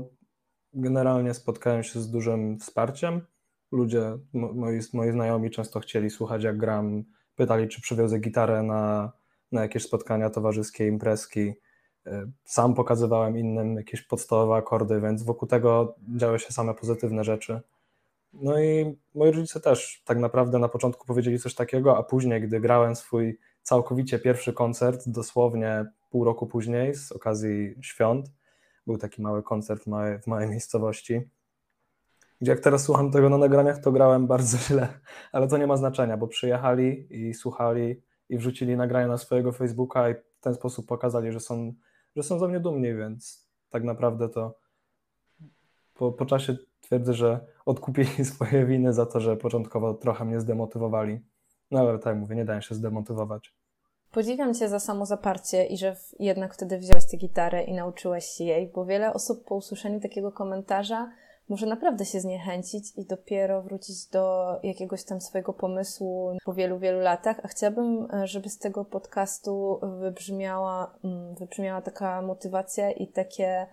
[0.74, 3.22] generalnie spotkałem się z dużym wsparciem.
[3.72, 7.04] Ludzie, moi, moi znajomi często chcieli słuchać, jak gram,
[7.36, 9.12] pytali, czy przywiozę gitarę na,
[9.52, 11.54] na jakieś spotkania towarzyskie, imprezki.
[12.08, 17.62] E, sam pokazywałem innym jakieś podstawowe akordy, więc wokół tego działy się same pozytywne rzeczy.
[18.34, 22.60] No i moi rodzice też tak naprawdę na początku powiedzieli coś takiego, a później, gdy
[22.60, 28.32] grałem swój całkowicie pierwszy koncert, dosłownie pół roku później, z okazji świąt,
[28.88, 29.84] był taki mały koncert
[30.24, 31.22] w małej miejscowości,
[32.42, 35.00] gdzie jak teraz słucham tego na nagraniach, to grałem bardzo źle,
[35.32, 40.10] ale to nie ma znaczenia, bo przyjechali i słuchali i wrzucili nagrania na swojego Facebooka
[40.10, 41.74] i w ten sposób pokazali, że są,
[42.16, 44.58] że są ze mnie dumni, więc tak naprawdę to
[45.94, 51.20] po, po czasie twierdzę, że odkupili swoje winy za to, że początkowo trochę mnie zdemotywowali.
[51.72, 53.54] No ale tak mówię, nie dają się zdemotywować.
[54.12, 58.44] Podziwiam Cię za samo zaparcie i że jednak wtedy wziąłeś tę gitarę i nauczyłeś się
[58.44, 61.12] jej, bo wiele osób po usłyszeniu takiego komentarza
[61.52, 67.00] może naprawdę się zniechęcić i dopiero wrócić do jakiegoś tam swojego pomysłu po wielu, wielu
[67.00, 67.40] latach.
[67.44, 73.68] A chciałabym, e, żeby z tego podcastu wybrzmiała, mm, wybrzmiała taka motywacja i takie,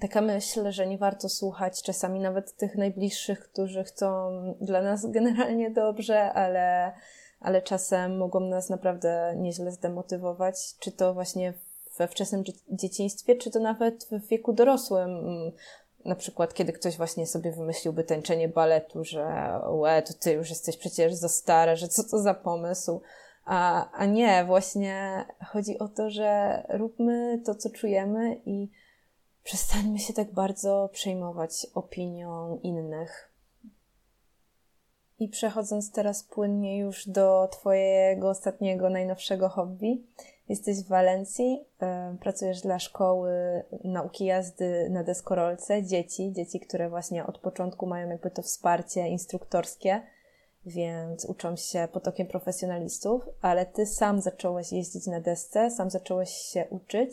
[0.00, 4.30] taka myśl, że nie warto słuchać czasami nawet tych najbliższych, którzy chcą
[4.60, 6.92] dla nas generalnie dobrze, ale,
[7.40, 11.54] ale czasem mogą nas naprawdę nieźle zdemotywować, czy to właśnie
[11.98, 15.52] we wczesnym dzieciństwie, czy to nawet w wieku dorosłym mm,
[16.04, 19.26] na przykład, kiedy ktoś właśnie sobie wymyśliłby tańczenie baletu, że
[19.68, 23.00] łe, to ty już jesteś przecież za stara, że co to za pomysł.
[23.44, 28.70] A, a nie, właśnie chodzi o to, że róbmy to, co czujemy i
[29.44, 33.30] przestańmy się tak bardzo przejmować opinią innych.
[35.18, 40.06] I przechodząc teraz płynnie już do Twojego ostatniego, najnowszego hobby,
[40.48, 41.64] Jesteś w Walencji,
[42.20, 43.30] pracujesz dla szkoły
[43.84, 50.02] nauki jazdy na deskorolce, dzieci, dzieci, które właśnie od początku mają jakby to wsparcie instruktorskie,
[50.66, 56.66] więc uczą się potokiem profesjonalistów, ale ty sam zacząłeś jeździć na desce, sam zacząłeś się
[56.70, 57.10] uczyć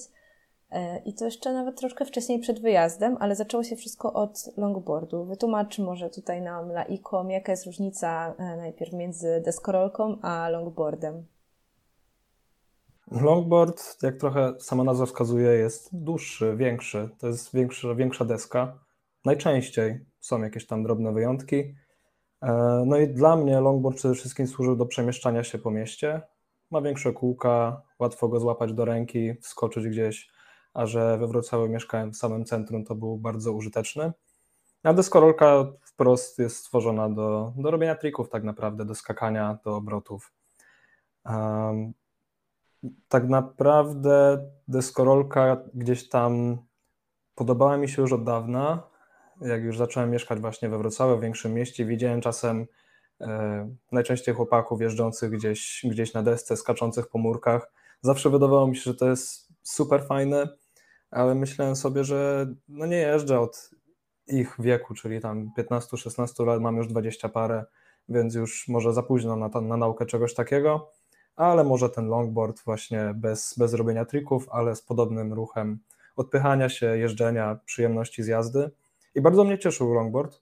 [0.72, 5.26] e, i to jeszcze nawet troszkę wcześniej przed wyjazdem, ale zaczęło się wszystko od longboardu.
[5.26, 11.26] Wytłumacz może tutaj nam laikom, jaka jest różnica e, najpierw między deskorolką a longboardem.
[13.12, 17.10] Longboard, jak trochę sama nazwa wskazuje, jest dłuższy, większy.
[17.20, 18.80] To jest większa, większa deska.
[19.26, 21.76] Najczęściej są jakieś tam drobne wyjątki.
[22.42, 26.22] E, no i dla mnie longboard przede wszystkim służył do przemieszczania się po mieście.
[26.72, 30.30] Ma większe kółka, łatwo go złapać do ręki, wskoczyć gdzieś,
[30.74, 34.12] a że we Wrocławiu mieszkałem w samym centrum, to był bardzo użyteczny.
[34.84, 40.34] A deskorolka wprost jest stworzona do, do robienia trików tak naprawdę, do skakania, do obrotów.
[43.08, 46.58] Tak naprawdę deskorolka gdzieś tam
[47.36, 48.84] podobała mi się już od dawna.
[49.42, 52.68] Jak już zacząłem mieszkać właśnie we Wrocławiu, w większym mieście, widziałem czasem
[53.22, 57.72] e, najczęściej chłopaków jeżdżących gdzieś, gdzieś na desce, skaczących po murkach.
[58.02, 60.48] Zawsze wydawało mi się, że to jest super fajne,
[61.12, 63.70] ale myślałem sobie, że no nie jeżdżę od
[64.28, 67.66] ich wieku, czyli tam 15-16 lat, mam już 20 parę,
[68.10, 70.92] więc już może za późno na, na naukę czegoś takiego
[71.36, 75.80] ale może ten longboard właśnie bez, bez robienia trików, ale z podobnym ruchem
[76.16, 78.72] odpychania się, jeżdżenia, przyjemności z jazdy.
[79.16, 80.42] I bardzo mnie cieszył longboard.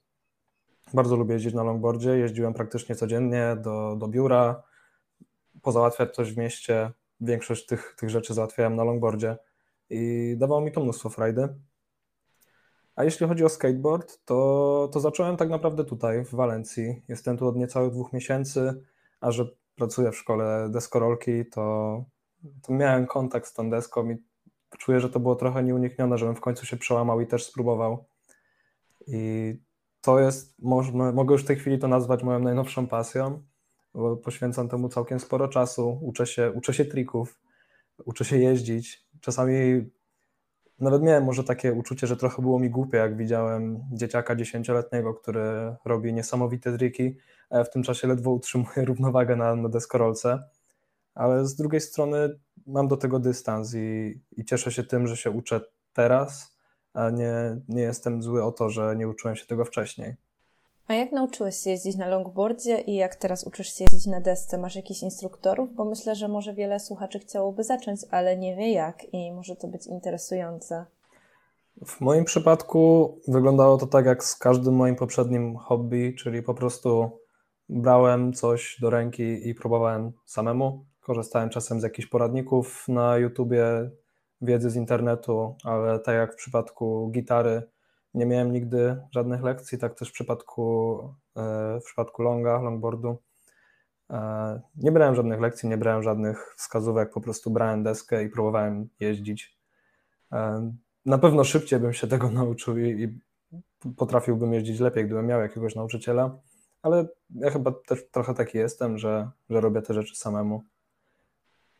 [0.94, 2.10] Bardzo lubię jeździć na longboardzie.
[2.10, 4.62] Jeździłem praktycznie codziennie do, do biura,
[5.62, 6.90] pozałatwiać coś w mieście.
[7.20, 9.36] Większość tych, tych rzeczy załatwiałem na longboardzie
[9.90, 11.48] i dawało mi to mnóstwo frajdy.
[12.96, 17.02] A jeśli chodzi o skateboard, to, to zacząłem tak naprawdę tutaj, w Walencji.
[17.08, 18.82] Jestem tu od niecałych dwóch miesięcy,
[19.20, 19.46] a że
[19.80, 22.04] pracuję w szkole deskorolki, to,
[22.62, 24.16] to miałem kontakt z tą deską i
[24.78, 28.04] czuję, że to było trochę nieuniknione, żebym w końcu się przełamał i też spróbował.
[29.06, 29.54] I
[30.00, 30.54] to jest,
[31.14, 33.42] mogę już w tej chwili to nazwać moją najnowszą pasją,
[33.94, 37.40] bo poświęcam temu całkiem sporo czasu, uczę się, uczę się trików,
[38.04, 39.06] uczę się jeździć.
[39.20, 39.90] Czasami
[40.80, 45.76] nawet miałem może takie uczucie, że trochę było mi głupie, jak widziałem dzieciaka dziesięcioletniego, który
[45.84, 47.16] robi niesamowite triki,
[47.50, 50.38] w tym czasie ledwo utrzymuję równowagę na, na deskorolce,
[51.14, 55.30] ale z drugiej strony mam do tego dystans i, i cieszę się tym, że się
[55.30, 55.60] uczę
[55.92, 56.56] teraz,
[56.94, 60.16] a nie, nie jestem zły o to, że nie uczyłem się tego wcześniej.
[60.90, 64.58] A jak nauczyłeś się jeździć na longboardzie i jak teraz uczysz się jeździć na desce?
[64.58, 65.74] Masz jakichś instruktorów?
[65.74, 69.68] Bo myślę, że może wiele słuchaczy chciałoby zacząć, ale nie wie jak i może to
[69.68, 70.84] być interesujące.
[71.86, 77.10] W moim przypadku wyglądało to tak jak z każdym moim poprzednim hobby, czyli po prostu
[77.68, 80.84] brałem coś do ręki i próbowałem samemu.
[81.00, 83.90] Korzystałem czasem z jakichś poradników na YouTubie,
[84.42, 87.62] wiedzy z internetu, ale tak jak w przypadku gitary,
[88.14, 90.98] nie miałem nigdy żadnych lekcji, tak też w przypadku,
[91.36, 93.18] e, w przypadku longa, longboardu.
[94.10, 98.88] E, nie brałem żadnych lekcji, nie brałem żadnych wskazówek, po prostu brałem deskę i próbowałem
[99.00, 99.58] jeździć.
[100.32, 100.72] E,
[101.06, 103.18] na pewno szybciej bym się tego nauczył i,
[103.96, 106.38] potrafiłbym jeździć lepiej, gdybym miał jakiegoś nauczyciela,
[106.82, 110.64] ale ja chyba też trochę taki jestem, że, że robię te rzeczy samemu.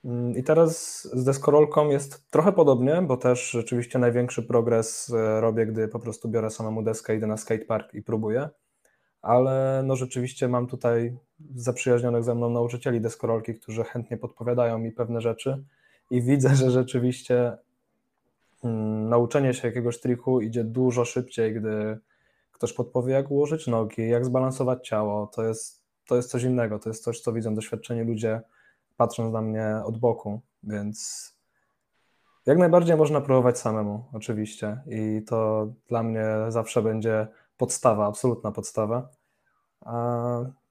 [0.04, 5.66] Mm, I teraz z deskorolką jest trochę podobnie, bo też rzeczywiście największy progres e, robię,
[5.66, 8.48] gdy po prostu biorę samemu deskę, idę na skatepark i próbuję.
[9.22, 11.16] Ale no rzeczywiście mam tutaj
[11.54, 15.64] zaprzyjaźnionych ze mną nauczycieli deskorolki, którzy chętnie podpowiadają mi pewne rzeczy
[16.10, 17.56] i widzę, że rzeczywiście
[18.64, 21.98] mm, nauczenie się jakiegoś triku idzie dużo szybciej, gdy
[22.52, 25.26] ktoś podpowie, jak ułożyć nogi, jak zbalansować ciało.
[25.26, 28.40] To jest, to jest coś innego, to jest coś, co widzą doświadczeni ludzie
[29.00, 31.30] patrząc na mnie od boku, więc
[32.46, 34.82] jak najbardziej można próbować samemu, oczywiście.
[34.86, 39.08] I to dla mnie zawsze będzie podstawa, absolutna podstawa.
[39.80, 39.94] A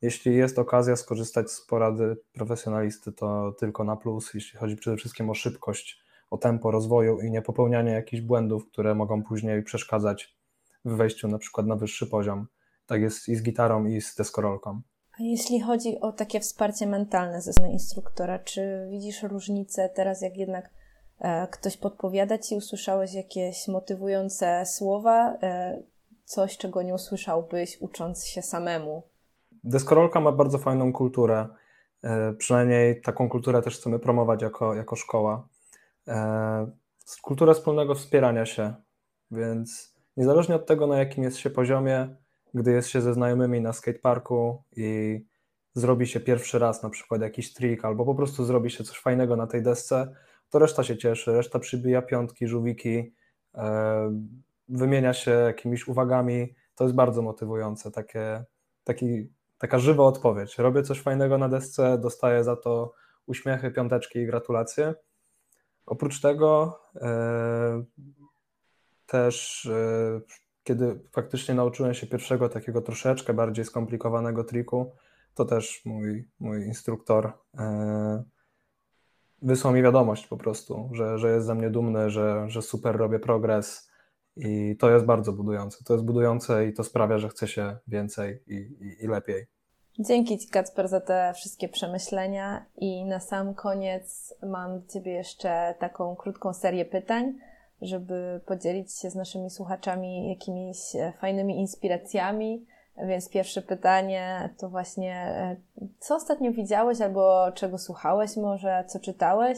[0.01, 5.29] jeśli jest okazja skorzystać z porady profesjonalisty, to tylko na plus, jeśli chodzi przede wszystkim
[5.29, 10.37] o szybkość, o tempo rozwoju i nie popełnianie jakichś błędów, które mogą później przeszkadzać
[10.85, 12.47] w wejściu na przykład na wyższy poziom.
[12.85, 14.81] Tak jest i z gitarą, i z deskorolką.
[15.19, 20.37] A jeśli chodzi o takie wsparcie mentalne ze strony instruktora, czy widzisz różnicę teraz, jak
[20.37, 20.69] jednak
[21.19, 25.81] e, ktoś podpowiada ci, usłyszałeś jakieś motywujące słowa, e,
[26.25, 29.03] coś, czego nie usłyszałbyś ucząc się samemu?
[29.63, 31.47] Deskorolka ma bardzo fajną kulturę.
[32.03, 35.47] E, przynajmniej taką kulturę też chcemy promować jako, jako szkoła.
[37.21, 38.73] Kulturę wspólnego wspierania się,
[39.31, 42.15] więc niezależnie od tego, na jakim jest się poziomie,
[42.53, 45.19] gdy jest się ze znajomymi na skateparku i
[45.73, 49.35] zrobi się pierwszy raz na przykład jakiś trik, albo po prostu zrobi się coś fajnego
[49.35, 50.15] na tej desce,
[50.49, 53.13] to reszta się cieszy, reszta przybija piątki, żółwiki,
[53.55, 54.21] e,
[54.69, 56.55] wymienia się jakimiś uwagami.
[56.75, 58.43] To jest bardzo motywujące, takie,
[58.83, 60.57] taki, taka żywa odpowiedź.
[60.57, 62.93] Robię coś fajnego na desce, dostaję za to
[63.25, 64.93] uśmiechy, piąteczki i gratulacje.
[65.85, 67.83] Oprócz tego e,
[69.05, 70.21] też e,
[70.69, 74.91] kiedy faktycznie nauczyłem się pierwszego takiego troszeczkę bardziej skomplikowanego triku,
[75.33, 78.23] to też mój, mój instruktor e,
[79.41, 83.19] wysłał mi wiadomość po prostu, że, że jest ze mnie dumny, że, że super robię
[83.19, 83.89] progres
[84.35, 85.83] i to jest bardzo budujące.
[85.83, 89.47] To jest budujące i to sprawia, że chce się więcej i, i, i lepiej.
[89.99, 92.65] Dzięki Ci, Kacper, za te wszystkie przemyślenia.
[92.77, 97.33] I na sam koniec mam do Ciebie jeszcze taką krótką serię pytań
[97.81, 102.65] żeby podzielić się z naszymi słuchaczami jakimiś e, fajnymi inspiracjami.
[103.07, 105.55] Więc pierwsze pytanie to właśnie, e,
[105.99, 109.57] co ostatnio widziałeś albo czego słuchałeś może, co czytałeś?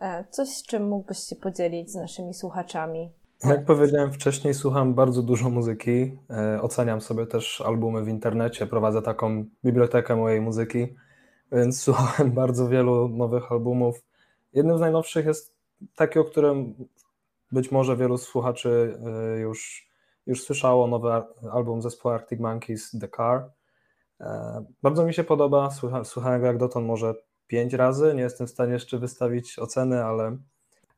[0.00, 3.10] E, coś, z czym mógłbyś się podzielić z naszymi słuchaczami?
[3.44, 6.18] Jak powiedziałem wcześniej, słucham bardzo dużo muzyki.
[6.60, 10.94] Oceniam sobie też albumy w internecie, prowadzę taką bibliotekę mojej muzyki,
[11.52, 14.02] więc słuchałem bardzo wielu nowych albumów.
[14.52, 15.54] Jednym z najnowszych jest
[15.96, 16.74] taki, o którym
[17.52, 18.98] być może wielu słuchaczy
[19.36, 19.88] y, już,
[20.26, 21.08] już słyszało nowy
[21.52, 23.50] album zespołu Arctic Monkeys, The Car.
[24.20, 25.68] E, bardzo mi się podoba,
[26.04, 27.14] słuchałem go jak dotąd może
[27.46, 30.36] pięć razy, nie jestem w stanie jeszcze wystawić oceny, ale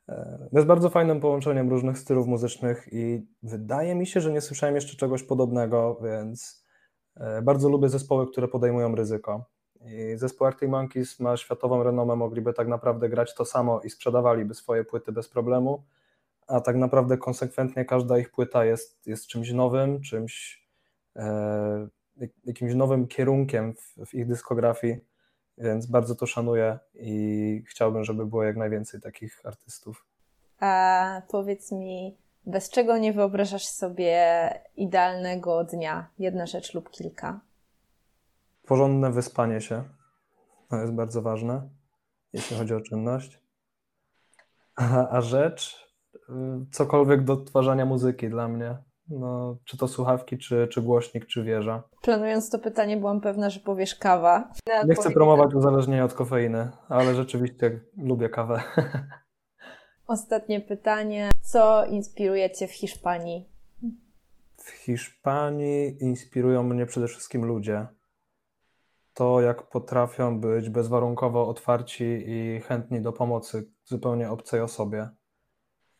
[0.09, 4.75] e, jest bardzo fajnym połączeniem różnych stylów muzycznych i wydaje mi się, że nie słyszałem
[4.75, 6.65] jeszcze czegoś podobnego, więc
[7.17, 9.45] e, bardzo lubię zespoły, które podejmują ryzyko.
[9.87, 14.55] I zespół Arctic Monkeys ma światową renomę, mogliby tak naprawdę grać to samo i sprzedawaliby
[14.55, 15.85] swoje płyty bez problemu
[16.47, 20.65] a tak naprawdę konsekwentnie każda ich płyta jest, jest czymś nowym, czymś,
[21.17, 21.89] e,
[22.45, 24.97] jakimś nowym kierunkiem w, w, ich dyskografii,
[25.59, 30.07] więc bardzo to szanuję i chciałbym, żeby było jak najwięcej takich artystów.
[30.61, 36.09] A powiedz mi, bez czego nie wyobrażasz sobie idealnego dnia?
[36.19, 37.41] Jedna rzecz lub kilka?
[38.67, 39.85] Porządne wyspanie się.
[40.71, 41.69] To jest bardzo ważne,
[42.33, 43.39] jeśli chodzi o czynność.
[44.77, 45.84] A, a rzecz,
[46.71, 48.77] cokolwiek do odtwarzania muzyki dla mnie.
[49.09, 51.83] No, czy to słuchawki, czy, czy głośnik, czy wieża.
[52.03, 54.53] Planując to pytanie, byłam pewna, że powiesz kawa.
[54.87, 58.63] Nie chcę promować uzależnienia od kofeiny, ale rzeczywiście lubię kawę.
[60.07, 61.31] Ostatnie pytanie.
[61.43, 63.49] Co inspiruje Cię w Hiszpanii?
[64.57, 67.87] W Hiszpanii inspirują mnie przede wszystkim ludzie.
[69.15, 75.09] To, jak potrafią być bezwarunkowo otwarci i chętni do pomocy zupełnie obcej osobie.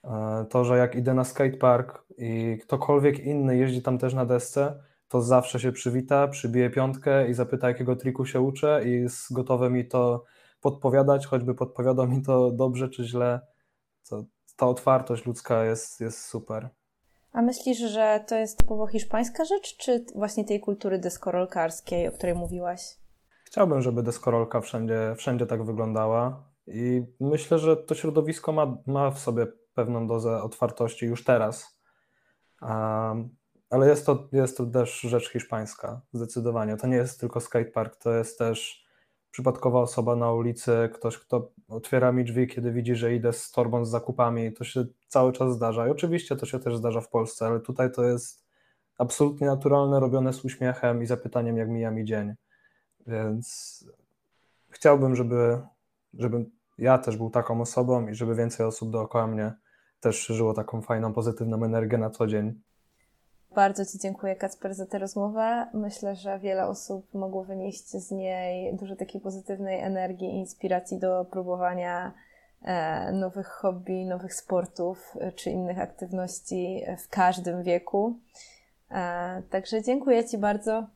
[0.05, 4.83] E, to, że jak idę na skatepark i ktokolwiek inny jeździ tam też na desce,
[5.09, 9.71] to zawsze się przywita, przybije piątkę i zapyta, jakiego triku się uczę i jest gotowy
[9.71, 10.25] mi to
[10.61, 13.41] podpowiadać, choćby podpowiadał mi to dobrze czy źle.
[14.09, 14.25] To,
[14.57, 16.69] ta otwartość ludzka jest, jest super.
[17.33, 22.35] A myślisz, że to jest typowo hiszpańska rzecz, czy właśnie tej kultury deskorolkarskiej, o której
[22.35, 22.81] mówiłaś?
[23.45, 29.19] Chciałbym, żeby deskorolka wszędzie, wszędzie tak wyglądała i myślę, że to środowisko ma, ma w
[29.19, 31.79] sobie pewną dozę otwartości już teraz.
[33.71, 36.77] Ale jest to, jest to też rzecz hiszpańska, zdecydowanie.
[36.77, 38.85] To nie jest tylko skatepark, to jest też
[39.31, 43.85] przypadkowa osoba na ulicy, ktoś, kto otwiera mi drzwi, kiedy widzi, że idę z torbą
[43.85, 44.53] z zakupami.
[44.53, 45.89] To się cały czas zdarza.
[45.89, 48.45] I oczywiście to się też zdarza w Polsce, ale tutaj to jest
[48.99, 52.35] absolutnie naturalne, robione z uśmiechem i zapytaniem, jak mija mi dzień.
[53.07, 53.85] Więc
[54.71, 55.61] chciałbym, żeby,
[56.15, 56.45] żeby
[56.79, 59.55] ja też był taką osobą i żeby więcej osób dookoła mnie
[60.05, 62.61] też żyło taką fajną, pozytywną energię na co dzień.
[63.55, 65.67] Bardzo Ci dziękuję, Kacper, za tę rozmowę.
[65.75, 71.25] Myślę, że wiele osób mogło wynieść z niej dużo takiej pozytywnej energii i inspiracji do
[71.25, 72.13] próbowania
[72.63, 78.19] e, nowych hobby, nowych sportów e, czy innych aktywności w każdym wieku.
[78.91, 80.87] E, także dziękuję Ci bardzo.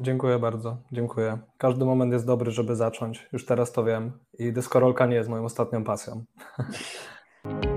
[0.00, 1.38] Dziękuję bardzo, dziękuję.
[1.58, 3.28] Każdy moment jest dobry, żeby zacząć.
[3.32, 4.18] Już teraz to wiem.
[4.38, 6.24] I dyskorolka nie jest moją ostatnią pasją.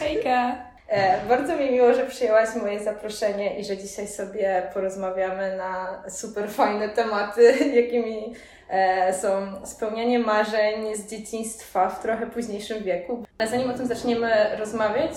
[0.00, 0.56] Hejka.
[0.88, 6.50] E, bardzo mi miło, że przyjęłaś moje zaproszenie i że dzisiaj sobie porozmawiamy na super
[6.50, 8.34] fajne tematy, jakimi
[8.68, 13.24] e, są spełnianie marzeń z dzieciństwa w trochę późniejszym wieku.
[13.46, 15.12] Zanim o tym zaczniemy rozmawiać,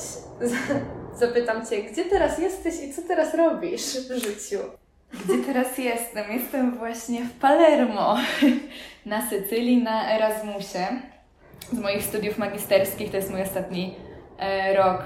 [1.19, 4.59] zapytam Cię, gdzie teraz jesteś i co teraz robisz w życiu?
[5.13, 6.31] Gdzie teraz jestem?
[6.31, 8.17] Jestem właśnie w Palermo,
[9.05, 10.87] na Sycylii, na Erasmusie.
[11.73, 13.95] Z moich studiów magisterskich to jest mój ostatni
[14.75, 15.03] rok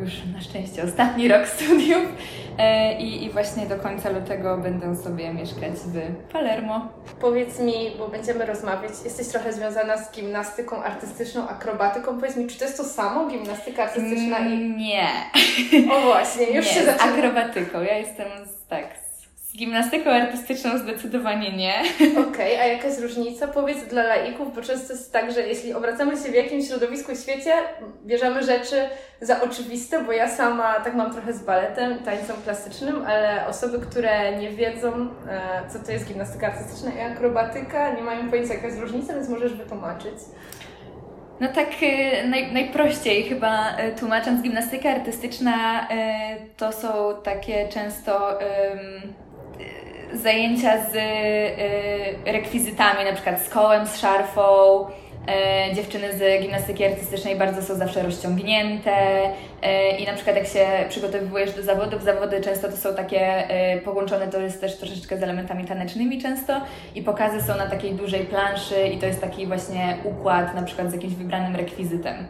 [0.00, 2.02] już na szczęście ostatni rok studiów
[2.58, 6.88] e, i, i właśnie do końca lutego będę sobie mieszkać w Palermo.
[7.20, 12.20] Powiedz mi, bo będziemy rozmawiać, jesteś trochę związana z gimnastyką artystyczną, akrobatyką.
[12.20, 14.52] Powiedz mi, czy to jest to samo, gimnastyka artystyczna i...
[14.52, 15.08] Mm, nie.
[15.92, 17.12] O właśnie, już nie, się zaczyna.
[17.12, 17.82] akrobatyką.
[17.82, 19.03] Ja jestem z, tak,
[19.54, 21.74] z gimnastyką artystyczną zdecydowanie nie.
[22.28, 23.48] Okej, okay, a jaka jest różnica?
[23.48, 27.16] Powiedz dla laików, bo często jest tak, że jeśli obracamy się w jakimś środowisku i
[27.16, 27.52] świecie,
[28.06, 28.76] bierzemy rzeczy
[29.20, 34.38] za oczywiste, bo ja sama tak mam trochę z baletem, tańcem klasycznym, ale osoby, które
[34.38, 34.92] nie wiedzą,
[35.28, 39.28] e, co to jest gimnastyka artystyczna i akrobatyka, nie mają pojęcia, jaka jest różnica, więc
[39.28, 40.14] możesz wytłumaczyć.
[41.40, 45.88] No tak e, naj, najprościej chyba e, tłumacząc, gimnastyka artystyczna
[46.56, 46.88] to są
[47.24, 48.38] takie często
[50.14, 50.94] zajęcia z
[52.26, 54.86] rekwizytami, na przykład z kołem, z szarfą,
[55.28, 58.92] E, dziewczyny z gimnastyki artystycznej bardzo są zawsze rozciągnięte.
[59.62, 63.80] E, i na przykład jak się przygotowujesz do zawodów, zawody często to są takie e,
[63.80, 66.60] połączone, to jest też troszeczkę z elementami tanecznymi często.
[66.94, 70.90] I pokazy są na takiej dużej planszy i to jest taki właśnie układ na przykład
[70.90, 72.26] z jakimś wybranym rekwizytem.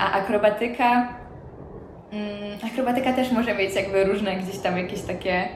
[0.00, 1.08] A akrobatyka,
[2.12, 5.48] mm, akrobatyka też może mieć jakby różne gdzieś tam jakieś takie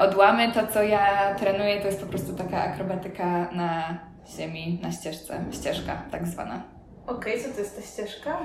[0.00, 0.52] odłamy.
[0.52, 3.98] To, co ja trenuję, to jest po prostu taka akrobatyka na
[4.36, 6.74] ziemi na ścieżce, ścieżka tak zwana.
[7.06, 8.38] Okej, okay, co to jest ta ścieżka?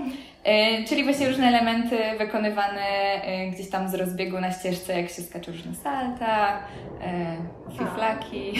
[0.44, 2.82] E, czyli właśnie różne elementy wykonywane
[3.24, 6.60] e, gdzieś tam z rozbiegu na ścieżce, jak się skacze różne salta,
[7.02, 7.36] e,
[7.72, 8.54] fiflaki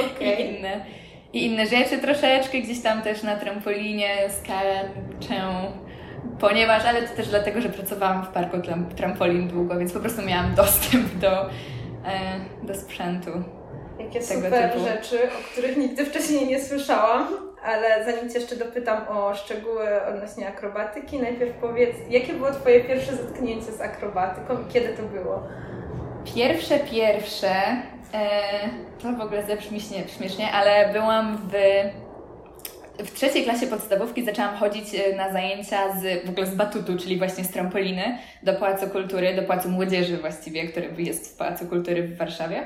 [0.00, 0.34] okay.
[0.42, 0.84] i, inne,
[1.32, 1.98] i inne rzeczy.
[1.98, 5.68] Troszeczkę gdzieś tam też na trampolinie skaczę,
[6.40, 8.56] ponieważ, ale to też dlatego, że pracowałam w parku
[8.96, 11.50] trampolin długo, więc po prostu miałam dostęp do, e,
[12.62, 13.30] do sprzętu.
[13.98, 14.84] Jakie super typu.
[14.84, 17.46] rzeczy, o których nigdy wcześniej nie słyszałam.
[17.64, 23.16] Ale zanim Cię jeszcze dopytam o szczegóły odnośnie akrobatyki, najpierw powiedz, jakie było Twoje pierwsze
[23.16, 25.42] zetknięcie z akrobatyką i kiedy to było?
[26.34, 27.52] Pierwsze, pierwsze,
[28.14, 28.30] e,
[29.02, 29.80] to w ogóle zabrzmi
[30.16, 31.54] śmiesznie, ale byłam w
[32.98, 37.18] w trzeciej klasie podstawówki zaczęłam chodzić e, na zajęcia z, w ogóle z batutu, czyli
[37.18, 42.02] właśnie z trampoliny do Pałacu Kultury, do Pałacu Młodzieży właściwie, który jest w Pałacu Kultury
[42.02, 42.62] w Warszawie.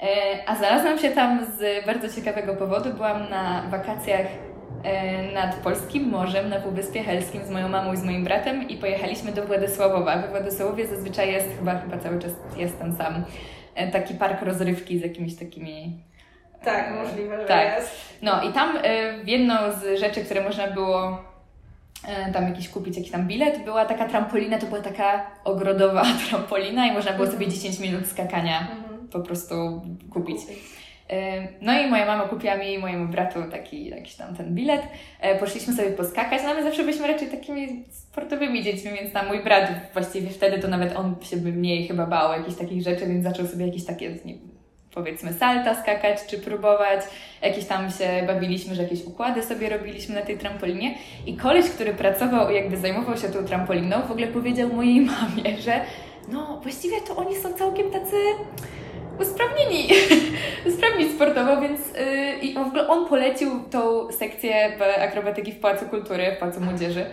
[0.00, 0.06] E,
[0.46, 2.90] a znalazłam się tam z bardzo ciekawego powodu.
[2.90, 4.26] Byłam na wakacjach
[4.84, 8.76] e, nad Polskim Morzem na Półwyspie Helskim z moją mamą i z moim bratem i
[8.76, 10.16] pojechaliśmy do Władysławowa.
[10.16, 13.24] We Władysławowie zazwyczaj jest, chyba, chyba cały czas jestem sam,
[13.92, 16.07] taki park rozrywki z jakimiś takimi...
[16.72, 17.76] Tak, możliwe, że tak.
[17.76, 17.90] jest.
[18.22, 18.78] No i tam
[19.24, 21.22] jedną z rzeczy, które można było
[22.32, 26.92] tam jakiś kupić, jakiś tam bilet, była taka trampolina, to była taka ogrodowa trampolina i
[26.92, 30.38] można było sobie 10 minut skakania mhm po prostu kupić.
[31.60, 34.82] No i moja mama kupiła mi i mojemu bratu taki jakiś tam ten bilet.
[35.40, 39.70] Poszliśmy sobie poskakać, no my zawsze byliśmy raczej takimi sportowymi dziećmi, więc tam mój brat
[39.92, 43.46] właściwie wtedy to nawet on się by mniej chyba bał jakichś takich rzeczy, więc zaczął
[43.46, 44.34] sobie jakieś takie nie,
[44.94, 47.00] powiedzmy salta skakać czy próbować.
[47.42, 50.94] Jakieś tam się bawiliśmy, że jakieś układy sobie robiliśmy na tej trampolinie
[51.26, 55.80] i koleś, który pracował, jakby zajmował się tą trampoliną, w ogóle powiedział mojej mamie, że
[56.28, 58.16] no właściwie to oni są całkiem tacy
[59.20, 59.88] usprawnieni,
[60.68, 66.32] usprawnić sportowo, więc yy, i w ogóle on polecił tą sekcję akrobatyki w Pałacu Kultury,
[66.36, 67.06] w Pałacu Młodzieży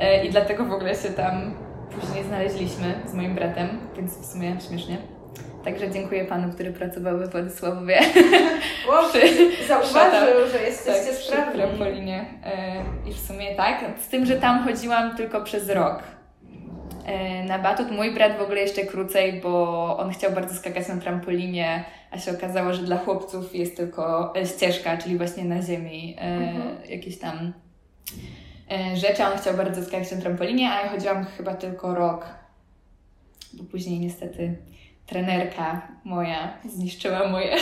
[0.00, 1.54] yy, i dlatego w ogóle się tam
[2.00, 5.17] później znaleźliśmy z moim bratem, więc w sumie śmiesznie.
[5.68, 8.00] Także dziękuję panu, który pracował we Władysławowie.
[8.88, 9.04] Wow,
[9.68, 11.60] zauważył, że jesteście tak, sprawni.
[11.60, 12.24] trampolinie.
[12.44, 16.02] E, I w sumie tak, z tym, że tam chodziłam tylko przez rok.
[17.06, 20.96] E, na batut mój brat w ogóle jeszcze krócej, bo on chciał bardzo skakać na
[20.96, 26.16] trampolinie, a się okazało, że dla chłopców jest tylko e, ścieżka, czyli właśnie na ziemi
[26.18, 26.76] Mhm.
[26.90, 27.52] jakieś tam
[28.94, 29.24] rzeczy.
[29.24, 32.26] On chciał bardzo skakać na trampolinie, a ja chodziłam chyba tylko rok,
[33.52, 34.56] bo później niestety
[35.08, 37.56] trenerka moja zniszczyła moje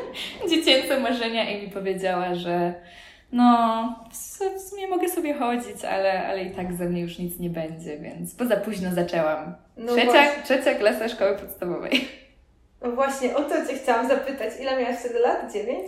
[0.50, 2.74] dziecięce marzenia i mi powiedziała, że
[3.32, 3.44] no,
[4.10, 7.38] w su- w sumie mogę sobie chodzić, ale, ale i tak ze mnie już nic
[7.38, 9.54] nie będzie, więc bo za późno zaczęłam.
[9.76, 10.42] No Trzecia, właśnie.
[10.44, 12.08] trzecia klasa szkoły podstawowej.
[12.82, 14.52] No właśnie, o to Cię chciałam zapytać.
[14.60, 15.52] Ile miałaś wtedy lat?
[15.52, 15.86] Dziewięć?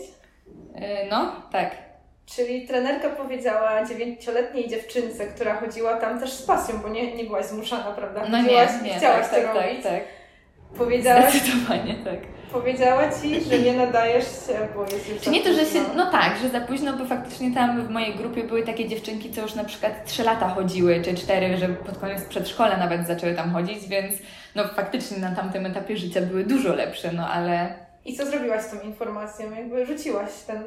[0.75, 1.71] E, No, tak.
[2.27, 7.47] Czyli trenerka powiedziała dziewięcioletniej dziewczynce, która chodziła tam też z pasją, bo nie, nie byłaś
[7.47, 8.23] zmuszana, prawda?
[8.29, 9.83] No nie, Chodziłaś nie, chciałaś tak, to tak, tak, robić.
[9.83, 10.03] tak.
[10.79, 12.19] Powiedziała, Zdecydowanie tak.
[12.53, 15.81] powiedziała Ci, że nie nadajesz się, bo jest już Czy nie to, że się.
[15.97, 19.41] No tak, że za późno, bo faktycznie tam w mojej grupie były takie dziewczynki, co
[19.43, 23.53] już na przykład 3 lata chodziły, czy 4, że pod koniec przedszkola nawet zaczęły tam
[23.53, 24.15] chodzić, więc
[24.55, 27.75] no faktycznie na tamtym etapie życia były dużo lepsze, no ale.
[28.05, 29.51] I co zrobiłaś z tą informacją?
[29.51, 30.63] Jakby rzuciłaś ten...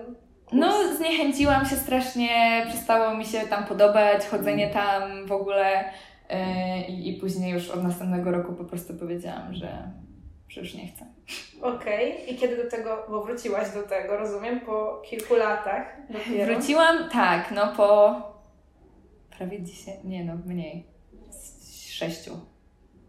[0.51, 5.84] No, zniechęciłam się strasznie, przestało mi się tam podobać, chodzenie tam w ogóle.
[6.30, 9.92] Yy, I, I później już od następnego roku po prostu powiedziałam, że,
[10.50, 11.06] że już nie chcę.
[11.62, 12.34] Okej.
[12.34, 16.54] I kiedy do tego, bo wróciłaś do tego, rozumiem, po kilku latach dopiero.
[16.54, 18.16] Wróciłam, tak, no po
[19.38, 20.88] prawie 10, nie no, mniej,
[21.30, 22.30] z 6,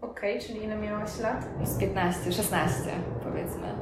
[0.01, 1.45] Okej, czyli ile miałaś lat?
[1.65, 2.91] z 15, 16
[3.25, 3.75] powiedzmy.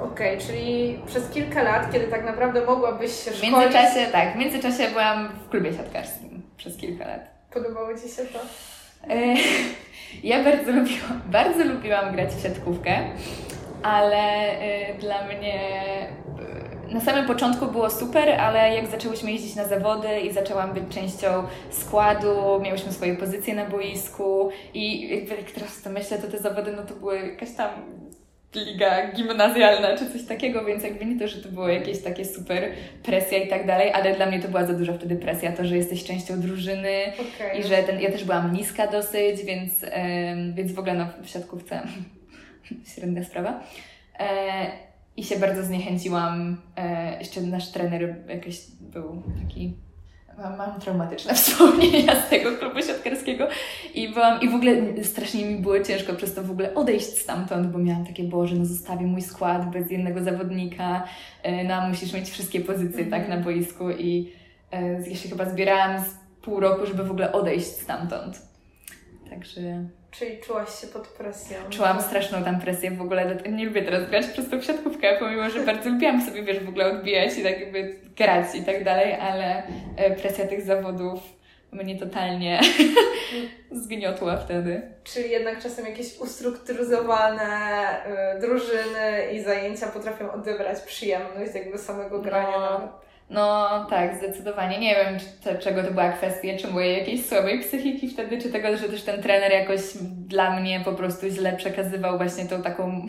[0.00, 4.36] Okej, czyli przez kilka lat, kiedy tak naprawdę mogłabyś się W szkolić, międzyczasie, tak, w
[4.36, 7.31] międzyczasie byłam w klubie siatkarskim przez kilka lat.
[7.54, 8.38] Podobało Ci się to?
[9.10, 9.34] E,
[10.22, 12.98] Ja bardzo lubiłam, bardzo lubiłam grać w siatkówkę,
[13.82, 14.16] ale
[14.58, 15.54] e, dla mnie
[16.88, 20.84] e, na samym początku było super, ale jak zaczęłyśmy jeździć na zawody i zaczęłam być
[20.94, 21.28] częścią
[21.70, 26.82] składu, miałyśmy swoje pozycje na boisku i jak teraz to myślę, to te zawody no
[26.82, 27.70] to były jakaś tam
[28.54, 32.72] liga gimnazjalna czy coś takiego, więc jakby nie to, że to było jakieś takie super
[33.02, 35.76] presja i tak dalej, ale dla mnie to była za duża wtedy presja, to, że
[35.76, 37.60] jesteś częścią drużyny, Okej.
[37.60, 39.72] i że ten, ja też byłam niska dosyć, więc,
[40.54, 41.82] więc w ogóle no, w siatkówce
[42.94, 43.62] średnia sprawa.
[44.18, 44.66] E,
[45.16, 46.60] I się bardzo zniechęciłam.
[46.76, 49.76] E, jeszcze nasz trener jakiś był taki.
[50.38, 53.46] Mam, traumatyczne wspomnienia z tego klubu siatkarskiego
[53.94, 54.72] i byłam, i w ogóle
[55.04, 58.64] strasznie mi było ciężko przez to w ogóle odejść stamtąd, bo miałam takie, Boże, no
[58.64, 61.04] zostawię mój skład bez jednego zawodnika,
[61.42, 64.32] e, no musisz mieć wszystkie pozycje tak na boisku i
[64.72, 68.42] e, ja się chyba zbierałam z pół roku, żeby w ogóle odejść stamtąd.
[69.30, 71.56] Także Czyli czułaś się pod presją.
[71.70, 73.36] czułam straszną tam presję w ogóle.
[73.52, 76.86] Nie lubię teraz grać przez tą siatkówkę, pomimo, że bardzo lubiłam sobie, wiesz, w ogóle
[76.86, 79.62] odbijać i tak jakby grać i tak dalej, ale
[79.96, 81.20] e, presja tych zawodów
[81.72, 82.60] mnie totalnie
[83.82, 84.82] zgniotła wtedy.
[85.04, 87.46] Czyli jednak czasem jakieś ustrukturyzowane
[88.36, 92.70] y, drużyny i zajęcia potrafią odebrać przyjemność jakby samego grania No.
[92.70, 92.90] nawet.
[93.32, 94.78] No tak, zdecydowanie.
[94.78, 98.50] Nie wiem, czy to, czego to była kwestia, czy mojej jakiejś słabej psychiki wtedy, czy
[98.52, 99.80] tego, że też ten trener jakoś
[100.26, 102.92] dla mnie po prostu źle przekazywał właśnie tą taką...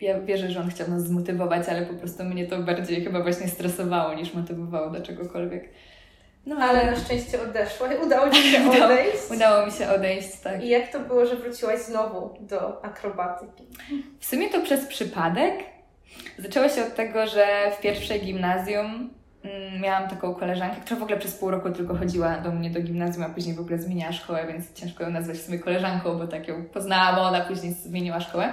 [0.00, 3.48] Ja wierzę, że on chciał nas zmotywować, ale po prostu mnie to bardziej chyba właśnie
[3.48, 5.68] stresowało niż motywowało do czegokolwiek.
[6.46, 9.18] No Ale na szczęście odeszła i udało Ci się Udało- odejść.
[9.36, 10.64] Udało mi się odejść, tak.
[10.64, 13.64] I jak to było, że wróciłaś znowu do akrobatyki?
[14.20, 15.54] W sumie to przez przypadek.
[16.38, 17.46] Zaczęło się od tego, że
[17.78, 19.10] w pierwszej gimnazjum
[19.80, 23.24] miałam taką koleżankę, która w ogóle przez pół roku tylko chodziła do mnie do gimnazjum,
[23.24, 26.48] a później w ogóle zmieniała szkołę, więc ciężko ją nazwać w sumie koleżanką, bo tak
[26.48, 28.52] ją poznałam, ona później zmieniła szkołę.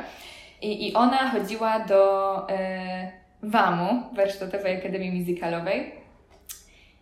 [0.62, 3.12] I, i ona chodziła do e,
[3.44, 5.92] WAM-u, Warsztatowej Akademii Musicalowej.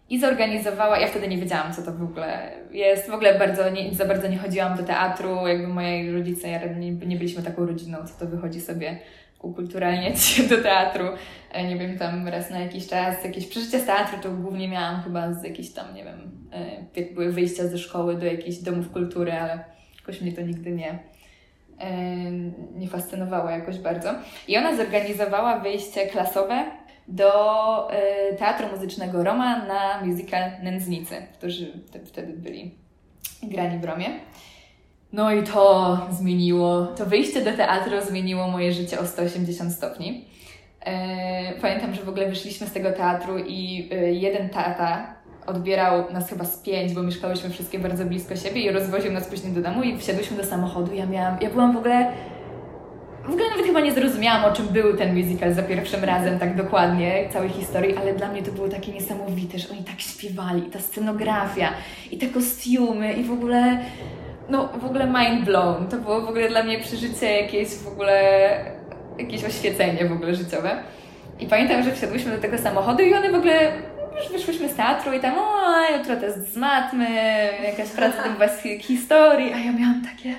[0.09, 3.09] I zorganizowała, ja wtedy nie wiedziałam, co to w ogóle jest.
[3.09, 6.91] W ogóle bardzo nie, za bardzo nie chodziłam do teatru, jakby moi rodzice, ja nie,
[6.91, 8.99] nie byliśmy taką rodziną, co to wychodzi sobie
[9.43, 11.05] ukulturalniać się do teatru.
[11.51, 15.01] E, Nie wiem, tam raz na jakiś czas, jakieś przeżycia z teatru to głównie miałam
[15.01, 18.91] chyba z jakichś tam, nie wiem, e, jak były wyjścia ze szkoły do jakichś domów
[18.91, 19.63] kultury, ale
[19.99, 20.99] jakoś mnie to nigdy nie,
[21.79, 21.91] e,
[22.75, 24.09] nie fascynowało jakoś bardzo.
[24.47, 26.65] I ona zorganizowała wyjście klasowe
[27.07, 27.31] do
[28.39, 32.75] Teatru Muzycznego Roma na musical Nędznicy, którzy te- wtedy byli
[33.43, 34.05] grani w Romie.
[35.13, 40.25] No i to zmieniło, to wyjście do teatru zmieniło moje życie o 180 stopni.
[40.85, 45.13] E, pamiętam, że w ogóle wyszliśmy z tego teatru i e, jeden tata
[45.45, 49.53] odbierał nas chyba z pięć, bo mieszkałyśmy wszystkie bardzo blisko siebie i rozwoził nas później
[49.53, 50.93] do domu i wsiadłyśmy do samochodu.
[50.93, 52.11] Ja miałam, ja byłam w ogóle
[53.23, 56.55] w ogóle nawet chyba nie zrozumiałam, o czym był ten musical za pierwszym razem tak
[56.55, 60.71] dokładnie, całej historii, ale dla mnie to było takie niesamowite, że oni tak śpiewali, i
[60.71, 61.73] ta scenografia,
[62.11, 63.79] i te kostiumy, i w ogóle,
[64.49, 65.87] no w ogóle mind blown.
[65.87, 68.41] To było w ogóle dla mnie przeżycie jakieś w ogóle,
[69.19, 70.83] jakieś oświecenie w ogóle życiowe.
[71.39, 73.71] I pamiętam, że wsiadłyśmy do tego samochodu i one w ogóle
[74.17, 77.07] już wyszłyśmy z teatru i tam, o, jutro test z matmy,
[77.63, 78.35] jakaś praca tam
[78.79, 80.35] historii, a ja miałam takie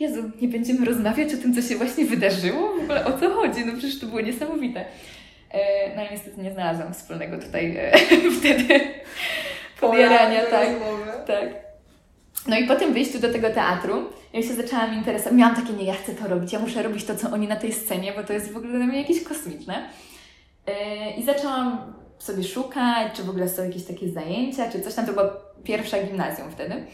[0.00, 2.68] Jezu, nie będziemy rozmawiać o tym, co się właśnie wydarzyło?
[2.68, 3.66] W ogóle o co chodzi?
[3.66, 4.84] No przecież to było niesamowite.
[5.50, 7.92] E, no i niestety nie znalazłam wspólnego tutaj e,
[8.40, 8.80] wtedy
[9.80, 10.68] podjarania, tak,
[11.26, 11.71] tak.
[12.48, 13.94] No i po tym wyjściu do tego teatru,
[14.32, 17.16] ja się zaczęłam interesować, miałam takie, nie, ja chcę to robić, ja muszę robić to,
[17.16, 19.88] co oni na tej scenie, bo to jest w ogóle dla mnie jakieś kosmiczne.
[20.66, 25.06] E, I zaczęłam sobie szukać, czy w ogóle są jakieś takie zajęcia, czy coś tam,
[25.06, 26.86] to była pierwsza gimnazjum wtedy.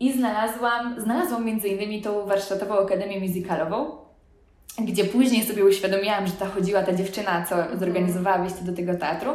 [0.00, 3.90] I znalazłam, znalazłam między innymi tą warsztatową akademię musicalową,
[4.78, 9.32] gdzie później sobie uświadomiłam, że ta chodziła ta dziewczyna, co zorganizowała wyjście do tego teatru,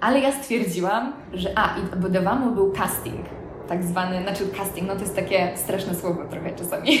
[0.00, 3.26] ale ja stwierdziłam, że a, i bo był casting,
[3.68, 6.98] tak zwany, znaczy casting, no to jest takie straszne słowo trochę czasami.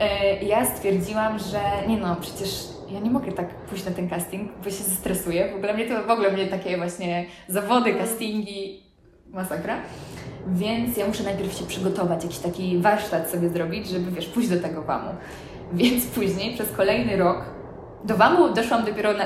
[0.00, 2.48] E, ja stwierdziłam, że nie no, przecież
[2.90, 5.52] ja nie mogę tak pójść na ten casting, bo się zestresuję.
[5.52, 8.82] W ogóle mnie to, w ogóle mnie takie właśnie zawody, castingi,
[9.26, 9.76] masakra.
[10.46, 14.60] Więc ja muszę najpierw się przygotować, jakiś taki warsztat sobie zrobić, żeby wiesz, pójść do
[14.60, 15.10] tego WAMu.
[15.72, 17.44] Więc później przez kolejny rok
[18.04, 19.24] do WAMu doszłam dopiero na,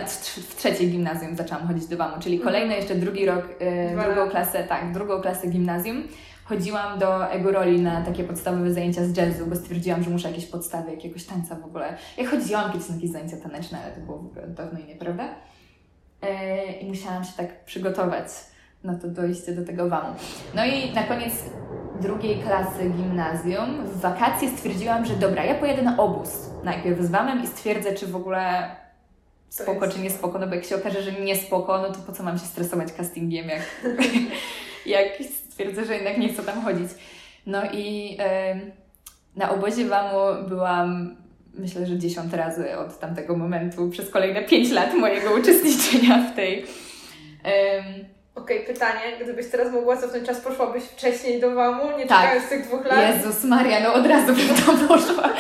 [0.49, 3.45] w trzeciej gimnazjum, zaczęłam chodzić do WAMu, czyli kolejny jeszcze drugi rok,
[3.97, 6.03] yy, drugą klasę, tak, drugą klasę gimnazjum.
[6.49, 10.91] Chodziłam do Egoroli na takie podstawowe zajęcia z jazzu, bo stwierdziłam, że muszę jakieś podstawy,
[10.91, 11.97] jakiegoś tańca w ogóle.
[12.19, 15.25] Ja chodziłam kiedyś na jakieś zajęcia taneczne, ale to było w ogóle dawno i nieprawda.
[16.23, 18.29] Yy, I musiałam się tak przygotować
[18.85, 20.15] na to dojście do tego WAMu.
[20.55, 21.33] No i na koniec
[22.01, 27.45] drugiej klasy gimnazjum w wakacje stwierdziłam, że dobra, ja pojedę na obóz najpierw z WAMem
[27.45, 28.71] i stwierdzę, czy w ogóle
[29.49, 32.13] spoko, czy nie spoko, no bo jak się okaże, że nie spoko, no to po
[32.13, 33.63] co mam się stresować castingiem, jak,
[34.87, 35.21] jak
[35.57, 36.89] stwierdzę, że jednak nie chcę tam chodzić.
[37.47, 38.19] No i
[39.37, 41.17] na obozie WAMu byłam
[41.55, 46.65] myślę, że dziesiąt razy od tamtego momentu przez kolejne pięć lat mojego uczestniczenia w tej
[48.35, 52.23] Okej, okay, pytanie, gdybyś teraz mogła cofnąć czas, poszłabyś wcześniej do WAMU, nie tak.
[52.23, 53.17] czekając tych dwóch lat?
[53.17, 55.33] Jezus Maria, no od razu bym tam poszła.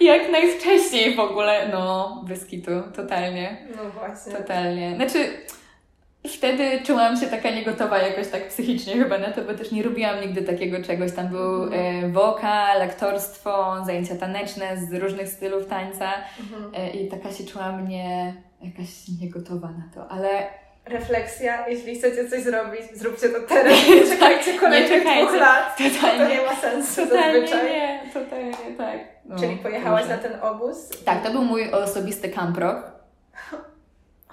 [0.00, 3.66] Jak najwcześniej w ogóle, no, bez kitu, totalnie.
[3.76, 4.32] No właśnie.
[4.32, 4.94] Totalnie.
[4.96, 5.28] Znaczy,
[6.28, 10.20] wtedy czułam się taka niegotowa jakoś tak psychicznie chyba na to, bo też nie robiłam
[10.20, 11.12] nigdy takiego czegoś.
[11.12, 12.04] Tam był mhm.
[12.04, 16.74] e, wokal, aktorstwo, zajęcia taneczne z różnych stylów tańca mhm.
[16.74, 18.88] e, i taka się czułam nie, jakaś
[19.20, 20.46] niegotowa na to, ale
[20.86, 26.24] refleksja, jeśli chcecie coś zrobić, zróbcie to teraz, nie tak, czekajcie kolejnych dwóch lat, totalnie,
[26.24, 27.72] to nie ma sensu totalnie zazwyczaj.
[27.72, 28.98] nie, totalnie tak.
[29.24, 30.16] No, Czyli pojechałaś może.
[30.16, 31.04] na ten obóz?
[31.04, 32.93] Tak, to był mój osobisty camp rock.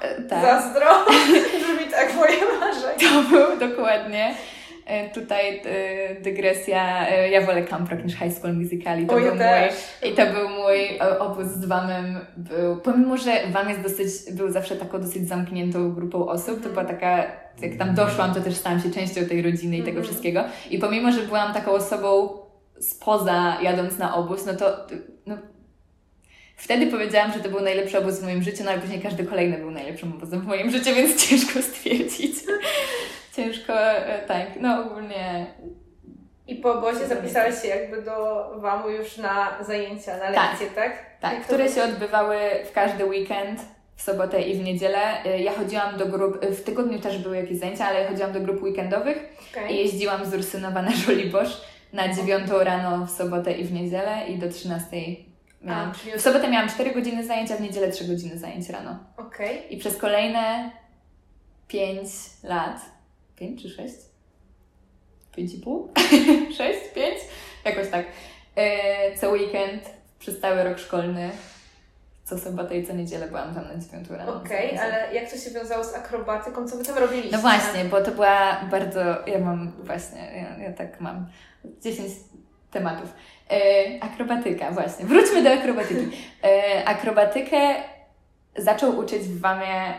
[0.01, 0.41] E, tak.
[0.41, 0.87] Zazdro,
[1.61, 2.99] brzmi tak moje marzenie.
[2.99, 4.35] To był dokładnie.
[4.85, 9.07] E, tutaj e, dygresja, ja wolę Camp Rock niż High School Musicali.
[9.07, 12.19] To o, był ja mój, I to był mój obóz z Wamem.
[12.37, 16.85] Był, pomimo, że Wam jest dosyć, był zawsze taką dosyć zamkniętą grupą osób, to była
[16.85, 17.17] taka,
[17.61, 20.05] jak tam doszłam, to też stałam się częścią tej rodziny i tego mhm.
[20.05, 20.43] wszystkiego.
[20.69, 22.29] I pomimo, że byłam taką osobą
[22.79, 24.87] spoza jadąc na obóz, no to
[25.25, 25.37] no,
[26.62, 29.57] Wtedy powiedziałam, że to był najlepszy obóz w moim życiu, no ale później każdy kolejny
[29.57, 32.36] był najlepszym obozem w moim życiu, więc ciężko stwierdzić
[33.36, 35.45] ciężko, e, tak, no ogólnie.
[36.47, 40.49] I po obozie zapisałeś się jakby do WAMU już na zajęcia, na tak.
[40.49, 40.91] lekcje, tak?
[41.22, 43.62] Tak, tak które się odbywały w każdy weekend,
[43.95, 45.24] w sobotę i w niedzielę.
[45.26, 48.34] E, ja chodziłam do grup, e, w tygodniu też były jakieś zajęcia, ale ja chodziłam
[48.34, 49.18] do grup weekendowych
[49.51, 49.72] okay.
[49.72, 51.62] i jeździłam z Ursynowa na Żoliborz
[51.93, 54.88] na dziewiątą rano w sobotę i w niedzielę i do 13
[55.62, 55.91] miałam.
[56.16, 58.99] A, w sobotę miałam 4 godziny zajęcia, w niedzielę 3 godziny zajęć rano.
[59.18, 59.57] Okay.
[59.70, 60.72] I przez kolejne
[61.68, 62.09] 5
[62.43, 62.82] lat
[63.36, 63.95] 5 czy 6?
[65.38, 65.88] 5,5?
[66.57, 66.80] 6?
[66.95, 67.18] 5?
[67.66, 68.05] Jakoś tak.
[68.55, 69.84] E, co weekend,
[70.20, 71.30] przez cały rok szkolny,
[72.24, 74.36] co sobotę i co niedzielę byłam tam na 9 rano.
[74.36, 76.68] Okej, okay, ale jak to się wiązało z akrobatyką?
[76.68, 77.36] Co Wy tam robiliście?
[77.36, 79.01] No właśnie, bo to była bardzo...
[79.28, 81.28] Ja mam właśnie, ja, ja tak mam
[81.82, 82.12] 10
[82.72, 83.14] tematów.
[83.51, 85.05] E, akrobatyka, właśnie.
[85.05, 86.17] Wróćmy do akrobatyki.
[86.43, 87.75] E, akrobatykę
[88.57, 89.93] zaczął uczyć w Wamie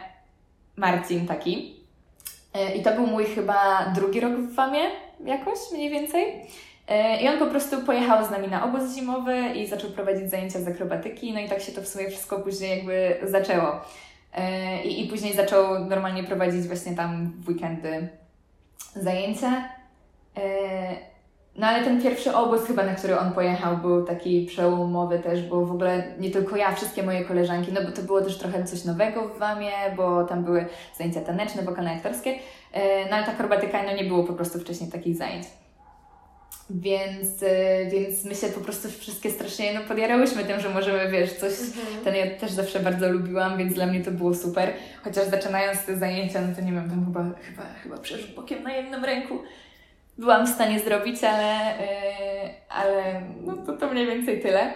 [0.76, 1.76] Marcin taki.
[2.54, 4.80] E, I to był mój chyba drugi rok w Wamie,
[5.24, 6.46] jakoś mniej więcej.
[7.22, 10.68] I on po prostu pojechał z nami na obóz zimowy i zaczął prowadzić zajęcia z
[10.68, 13.80] akrobatyki, no i tak się to w sumie wszystko później jakby zaczęło.
[14.84, 18.08] I, i później zaczął normalnie prowadzić właśnie tam w weekendy
[18.96, 19.68] zajęcia.
[21.56, 25.66] No ale ten pierwszy obóz chyba, na który on pojechał, był taki przełomowy też, bo
[25.66, 28.84] w ogóle nie tylko ja, wszystkie moje koleżanki, no bo to było też trochę coś
[28.84, 30.66] nowego w Wamie, bo tam były
[30.98, 32.34] zajęcia taneczne, wokalne, aktorskie,
[33.10, 35.46] no ale ta akrobatyka, no nie było po prostu wcześniej takich zajęć.
[36.70, 41.32] Więc, y, więc my się po prostu wszystkie strasznie no, podjarałyśmy tym, że możemy, wiesz,
[41.32, 42.04] coś, mhm.
[42.04, 44.72] ten ja też zawsze bardzo lubiłam, więc dla mnie to było super.
[45.04, 48.76] Chociaż zaczynając te zajęcia, no to nie wiem, tam chyba, chyba, chyba przerzut bokiem na
[48.76, 49.38] jednym ręku
[50.18, 54.72] byłam w stanie zrobić, ale, yy, ale no to, to mniej więcej tyle.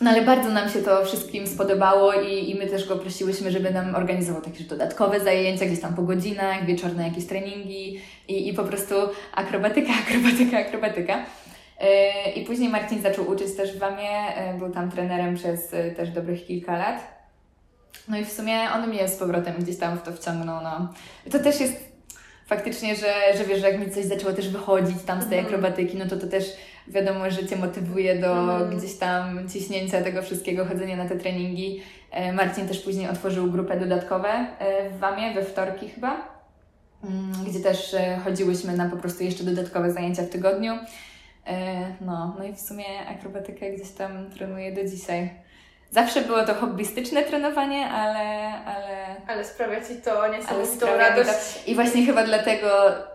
[0.00, 3.70] No ale bardzo nam się to wszystkim spodobało i, i my też go prosiłyśmy, żeby
[3.70, 8.64] nam organizował takie dodatkowe zajęcia, gdzieś tam po godzinach, wieczorne jakieś treningi i, i po
[8.64, 8.94] prostu
[9.34, 11.18] akrobatyka, akrobatyka, akrobatyka.
[11.80, 14.10] Yy, I później Marcin zaczął uczyć też w Wamie,
[14.52, 17.16] yy, był tam trenerem przez też dobrych kilka lat.
[18.08, 20.62] No i w sumie on mnie z powrotem gdzieś tam w to wciągnął.
[20.62, 20.88] No.
[21.32, 21.95] To też jest
[22.46, 25.46] faktycznie, że, że wiesz, że jak mi coś zaczęło też wychodzić tam z tej mhm.
[25.46, 26.44] akrobatyki, no to to też
[26.88, 28.78] wiadomo, że Cię motywuje do mm.
[28.78, 31.82] gdzieś tam ciśnięcia tego wszystkiego, chodzenia na te treningi.
[32.10, 34.28] E, Marcin też później otworzył grupę dodatkowe
[34.58, 36.40] e, w Wamie, we wtorki chyba,
[37.04, 40.72] mm, gdzie też e, chodziłyśmy na po prostu jeszcze dodatkowe zajęcia w tygodniu.
[42.00, 45.30] No, no i w sumie akrobatykę gdzieś tam trenuję do dzisiaj.
[45.90, 48.46] Zawsze było to hobbystyczne trenowanie, ale...
[48.64, 51.28] Ale, ale sprawia Ci to niesamowitą radość.
[51.64, 51.70] To.
[51.70, 52.68] I właśnie chyba dlatego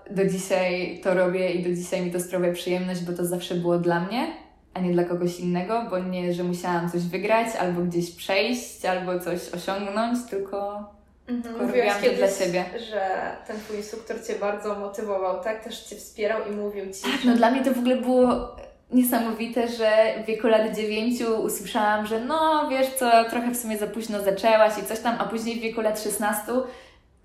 [0.09, 3.77] do dzisiaj to robię i do dzisiaj mi to sprawia przyjemność, bo to zawsze było
[3.77, 4.27] dla mnie,
[4.73, 9.19] a nie dla kogoś innego, bo nie, że musiałam coś wygrać, albo gdzieś przejść, albo
[9.19, 10.89] coś osiągnąć, tylko,
[11.27, 11.43] mhm.
[11.43, 12.65] tylko robiłam to dla siebie.
[12.89, 15.63] że ten Twój instruktor Cię bardzo motywował, tak?
[15.63, 18.55] Też Cię wspierał i mówił Ci, Tak, no dla mnie to w ogóle było
[18.91, 23.87] niesamowite, że w wieku lat dziewięciu usłyszałam, że no wiesz co, trochę w sumie za
[23.87, 26.51] późno zaczęłaś i coś tam, a później w wieku lat 16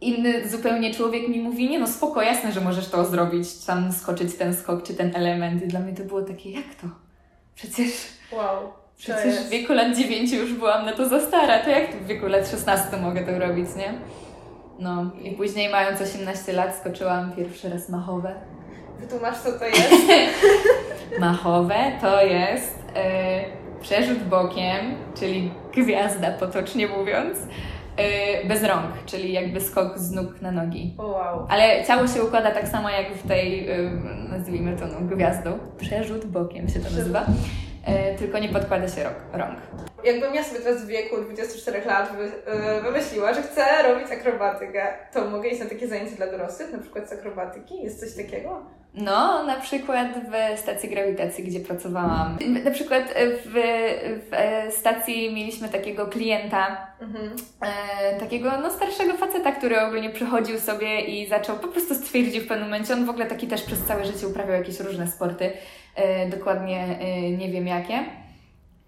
[0.01, 4.35] inny zupełnie człowiek mi mówi, nie no spoko, jasne, że możesz to zrobić, tam skoczyć
[4.35, 6.87] ten skok czy ten element i dla mnie to było takie, jak to?
[7.55, 7.91] Przecież...
[8.33, 8.73] Wow.
[8.97, 12.27] Przecież w wieku lat 9 już byłam na to za stara, to jak w wieku
[12.27, 13.95] lat 16 mogę to robić, nie?
[14.79, 18.35] No i później mając 18 lat skoczyłam pierwszy raz machowe.
[19.01, 19.93] Wytłumacz co to jest.
[21.21, 23.41] Machowe to jest e,
[23.81, 27.39] przerzut bokiem, czyli gwiazda potocznie mówiąc,
[27.97, 30.95] e, bez rąk, czyli jakby skok z nóg na nogi.
[30.99, 31.47] wow.
[31.49, 33.91] Ale ciało się układa tak samo jak w tej, e,
[34.31, 35.59] nazwijmy to no, gwiazdą.
[35.79, 37.27] Przerzut bokiem się to nazywa.
[38.19, 39.57] tylko nie podkłada się rąk.
[40.07, 42.13] Jakbym ja sobie teraz w wieku 24 lat
[42.83, 47.09] wymyśliła, że chcę robić akrobatykę, to mogę iść na takie zajęcia dla dorosłych, na przykład
[47.09, 47.83] z akrobatyki?
[47.83, 48.63] Jest coś takiego?
[48.97, 52.39] No, na przykład w stacji grawitacji, gdzie pracowałam.
[52.65, 53.55] Na przykład w,
[54.31, 57.37] w stacji mieliśmy takiego klienta, mhm.
[57.61, 62.47] e, takiego no, starszego faceta, który ogólnie przychodził sobie i zaczął po prostu stwierdził w
[62.47, 65.53] pewnym momencie, on w ogóle taki też przez całe życie uprawiał jakieś różne sporty,
[65.95, 68.26] e, dokładnie e, nie wiem jakie.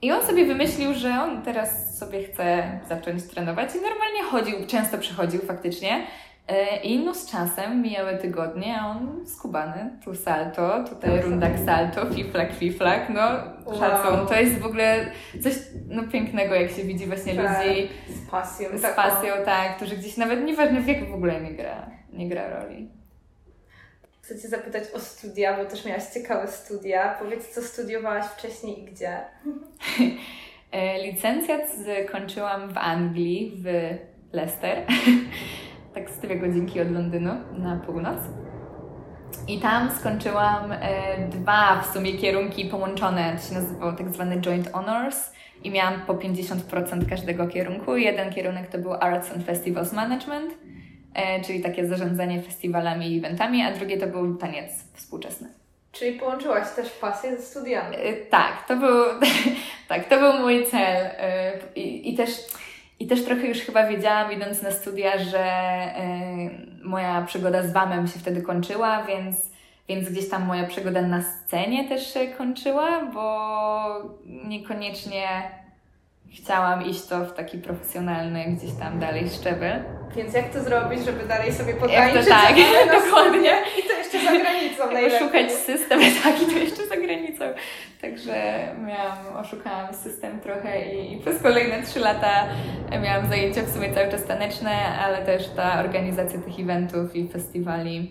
[0.02, 4.98] I on sobie wymyślił, że on teraz sobie chce zacząć trenować i normalnie chodził, często
[4.98, 6.06] przychodził faktycznie.
[6.48, 12.06] E, I no z czasem mijały tygodnie, a on skubany, tu salto, tutaj rundak salto,
[12.14, 13.28] fiflak, fiflak, no
[13.78, 14.18] szacun.
[14.18, 14.26] Wow.
[14.26, 15.10] To jest w ogóle
[15.42, 15.52] coś
[15.88, 17.66] no, pięknego, jak się widzi właśnie tak.
[17.66, 21.90] ludzi z pasją, z pasją tak, którzy gdzieś nawet nieważne wiek w ogóle nie gra,
[22.12, 22.97] nie gra roli.
[24.28, 27.16] Chcę Cię zapytać o studia, bo też miałaś ciekawe studia.
[27.18, 29.18] Powiedz, co studiowałaś wcześniej i gdzie?
[30.72, 31.60] E, licencjat
[32.08, 33.64] skończyłam w Anglii, w
[34.32, 34.86] Leicester.
[35.94, 38.18] tak z dwie godzinki od Londynu na północ.
[39.48, 44.72] I tam skończyłam e, dwa w sumie kierunki połączone, to się nazywało tak zwane Joint
[44.72, 45.32] Honors
[45.64, 47.96] i miałam po 50% każdego kierunku.
[47.96, 50.54] Jeden kierunek to był Arts and Festivals Management,
[51.46, 55.48] czyli takie zarządzanie festiwalami i eventami, a drugie to był taniec współczesny.
[55.92, 57.96] Czyli połączyłaś też pasję ze studiami.
[57.96, 59.04] E, tak, to był,
[59.88, 61.06] tak, to był mój cel.
[61.18, 62.30] E, i, I też
[63.00, 65.44] i też trochę już chyba wiedziałam, idąc na studia, że
[66.82, 69.50] moja przygoda z WAMem się wtedy kończyła, więc,
[69.88, 73.78] więc gdzieś tam moja przygoda na scenie też się kończyła, bo
[74.24, 75.26] niekoniecznie
[76.32, 79.97] chciałam iść to w taki profesjonalny gdzieś tam dalej szczebel.
[80.16, 82.24] Więc jak to zrobić, żeby dalej sobie potańczyć?
[82.24, 82.56] to tak,
[83.04, 83.52] dokładnie.
[83.78, 85.18] I to jeszcze za granicą najlepiej.
[85.18, 87.44] Oszukać system, tak, i to jeszcze za granicą.
[88.00, 92.46] Także miałam, oszukałam system trochę i, i przez kolejne trzy lata
[93.02, 98.10] miałam zajęcia w sumie cały czas taneczne, ale też ta organizacja tych eventów i festiwali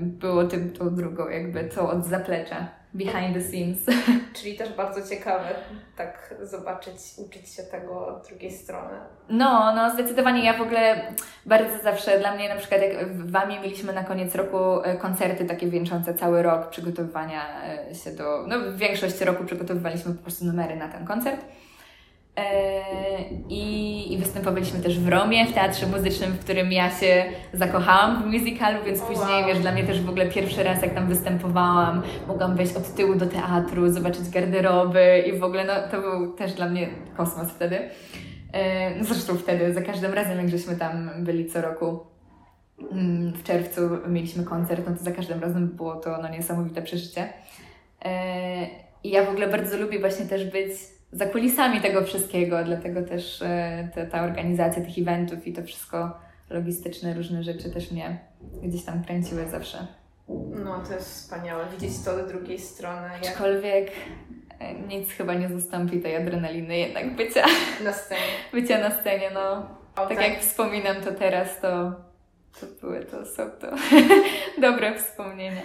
[0.00, 3.78] było tym, tą drugą, jakby tą od zaplecza, behind the scenes.
[4.36, 5.54] Czyli też bardzo ciekawe
[5.96, 8.94] tak zobaczyć, uczyć się tego od drugiej strony.
[9.28, 10.44] No, no zdecydowanie.
[10.44, 11.12] Ja w ogóle
[11.46, 15.44] bardzo zawsze, dla mnie na przykład jak w Wami mieliśmy na koniec roku e, koncerty
[15.44, 20.76] takie wieńczące cały rok przygotowywania e, się do, no większość roku przygotowywaliśmy po prostu numery
[20.76, 21.40] na ten koncert.
[23.48, 28.26] I, I występowaliśmy też w Romie, w teatrze muzycznym, w którym ja się zakochałam w
[28.26, 29.46] musicalu, więc później, wow.
[29.46, 33.14] wiesz, dla mnie też w ogóle pierwszy raz, jak tam występowałam, mogłam wejść od tyłu
[33.14, 37.78] do teatru, zobaczyć garderoby i w ogóle, no to był też dla mnie kosmos wtedy.
[38.98, 41.98] No zresztą wtedy, za każdym razem, jak żeśmy tam byli co roku,
[42.92, 47.28] mm, w czerwcu mieliśmy koncert, no to za każdym razem było to no, niesamowite przeżycie.
[49.04, 53.42] I ja w ogóle bardzo lubię właśnie też być za kulisami tego wszystkiego, dlatego też
[53.42, 56.18] e, te, ta organizacja tych eventów i to wszystko
[56.50, 58.18] logistyczne, różne rzeczy też mnie
[58.62, 59.86] gdzieś tam kręciły zawsze.
[60.64, 63.08] No, to jest wspaniałe, widzieć to do drugiej strony.
[63.22, 63.90] Aczkolwiek
[64.58, 67.44] e, nic chyba nie zastąpi tej adrenaliny jednak bycia
[67.84, 68.20] na scenie.
[68.52, 69.50] bycia na scenie, no.
[69.96, 71.92] O, tak, tak, jak wspominam to teraz, to,
[72.60, 73.66] to były to, są to
[74.68, 75.62] dobre wspomnienia.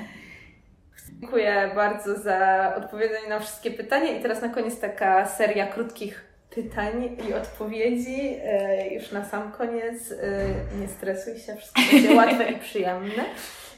[1.19, 7.17] Dziękuję bardzo za odpowiedzenie na wszystkie pytania i teraz na koniec taka seria krótkich pytań
[7.29, 8.37] i odpowiedzi.
[8.43, 10.11] E, już na sam koniec.
[10.11, 13.23] E, nie stresuj się, wszystko będzie łatwe i przyjemne.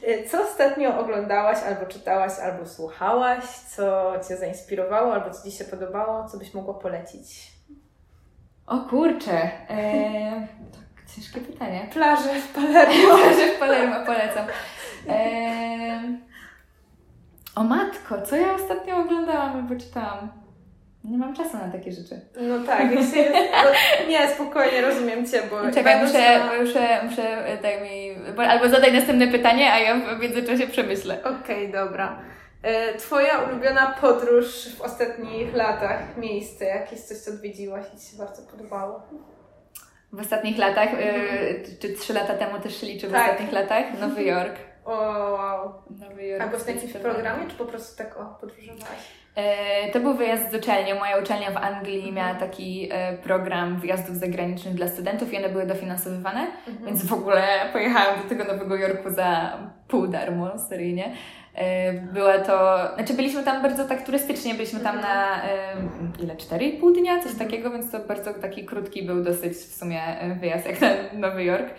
[0.02, 3.44] E, co ostatnio oglądałaś, albo czytałaś, albo słuchałaś?
[3.44, 6.28] Co Cię zainspirowało, albo co Ci się podobało?
[6.28, 7.52] Co byś mogła polecić?
[8.66, 9.50] O kurczę.
[9.68, 11.88] Eee, tak, ciężkie pytanie.
[11.92, 13.14] Plaże w Palermo.
[13.18, 14.46] Plaże w Palermo polecam.
[15.08, 16.31] Eee,
[17.54, 20.42] o matko, co ja ostatnio oglądałam albo czytałam?
[21.04, 22.20] Nie mam czasu na takie rzeczy.
[22.40, 23.22] No tak, jeśli,
[23.64, 23.70] no,
[24.08, 25.72] nie, spokojnie, rozumiem Cię, bo...
[25.74, 26.62] Czekaj, muszę, na...
[26.62, 31.18] muszę, muszę, daj mi, albo zadaj następne pytanie, a ja w międzyczasie przemyślę.
[31.20, 32.18] Okej, okay, dobra.
[32.62, 38.16] E, twoja ulubiona podróż w ostatnich latach, miejsce, jakieś coś, co odwiedziłaś i Ci się
[38.18, 39.02] bardzo podobało?
[40.12, 41.64] W ostatnich latach, mm.
[41.80, 43.20] czy trzy lata temu też się liczy w tak.
[43.20, 43.84] ostatnich latach?
[44.00, 44.71] Nowy Jork.
[44.84, 45.82] O.
[45.90, 46.42] Nowy Jork.
[46.42, 49.22] A byłeś w jakimś programie, czy po prostu tak o, podróżowałaś?
[49.36, 50.98] E, to był wyjazd z uczelnią.
[50.98, 52.14] Moja uczelnia w Anglii mhm.
[52.14, 56.86] miała taki e, program wyjazdów zagranicznych dla studentów i one były dofinansowywane, mhm.
[56.86, 59.58] więc w ogóle pojechałam do tego Nowego Jorku za
[59.88, 61.12] pół darmo, seryjnie.
[61.54, 65.14] E, była to, znaczy byliśmy tam bardzo tak turystycznie, byliśmy tam mhm.
[65.14, 65.42] na
[66.24, 67.50] ile, 4,5 dnia, coś mhm.
[67.50, 70.00] takiego, więc to bardzo taki krótki był dosyć w sumie
[70.40, 71.74] wyjazd jak na Nowy Jork.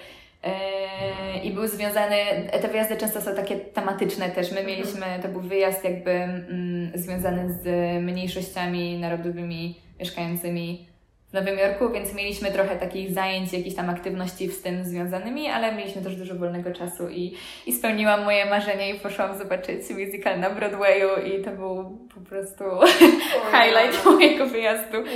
[1.43, 2.15] I był związany,
[2.61, 4.51] te wyjazdy często są takie tematyczne też.
[4.51, 7.65] My mieliśmy, to był wyjazd jakby mm, związany z
[8.03, 10.87] mniejszościami narodowymi mieszkającymi
[11.33, 15.75] w Nowym Jorku, więc mieliśmy trochę takich zajęć, jakichś tam aktywności z tym związanymi, ale
[15.75, 17.33] mieliśmy też dużo wolnego czasu i,
[17.65, 22.63] i spełniłam moje marzenie i poszłam zobaczyć musical na Broadwayu i to był po prostu
[23.53, 25.09] highlight mojego wyjazdu, mm.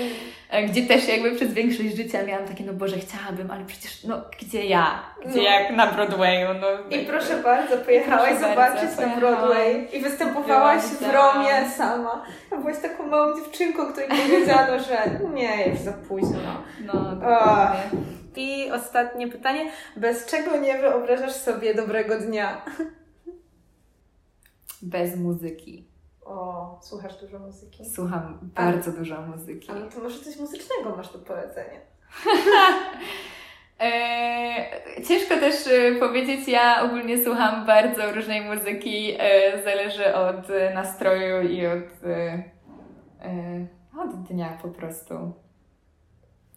[0.69, 4.65] Gdzie też jakby przez większość życia miałam takie, no Boże, chciałabym, ale przecież, no gdzie
[4.65, 5.03] ja?
[5.25, 5.43] Gdzie no.
[5.43, 6.47] jak na Broadwayu?
[6.61, 12.25] No, I proszę bardzo, pojechałaś proszę zobaczyć bardzo, na Broadway i występowałaś w Romie sama.
[12.49, 16.63] Byłaś taką małą dziewczynką, której powiedziano, że nie, już za późno.
[16.85, 17.81] No, dokładnie.
[18.35, 19.71] I ostatnie pytanie.
[19.95, 22.61] Bez czego nie wyobrażasz sobie dobrego dnia?
[24.81, 25.86] Bez muzyki.
[26.27, 27.85] O, słuchasz dużo muzyki?
[27.85, 29.71] Słucham bardzo dużo muzyki.
[29.71, 31.79] Ale to może coś muzycznego masz do powiedzenia.
[33.79, 40.73] Eee, ciężko też e, powiedzieć, ja ogólnie słucham bardzo różnej muzyki, e, zależy od e,
[40.73, 41.89] nastroju i od,
[43.99, 45.33] od dnia po prostu.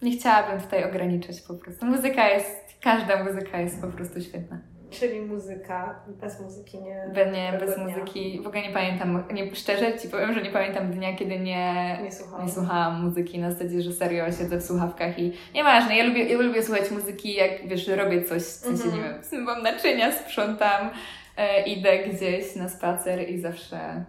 [0.01, 1.85] Nie chciałabym tutaj ograniczać po prostu.
[1.85, 4.70] Muzyka jest, każda muzyka jest po prostu świetna.
[4.91, 7.11] Czyli muzyka, bez muzyki nie.
[7.13, 7.85] Be, nie, bez dnia.
[7.85, 8.41] muzyki.
[8.43, 12.11] W ogóle nie pamiętam, nie, szczerze ci powiem, że nie pamiętam dnia, kiedy nie, nie,
[12.11, 12.45] słuchałam.
[12.45, 13.39] nie słuchałam muzyki.
[13.39, 17.33] Na zasadzie, że serio siedzę w słuchawkach i nieważne, ja lubię, ja lubię słuchać muzyki,
[17.33, 18.95] jak wiesz, robię coś, w sensie, -hmm.
[18.95, 20.89] nie wiem, mam naczynia, sprzątam,
[21.37, 24.05] e, idę gdzieś na spacer i zawsze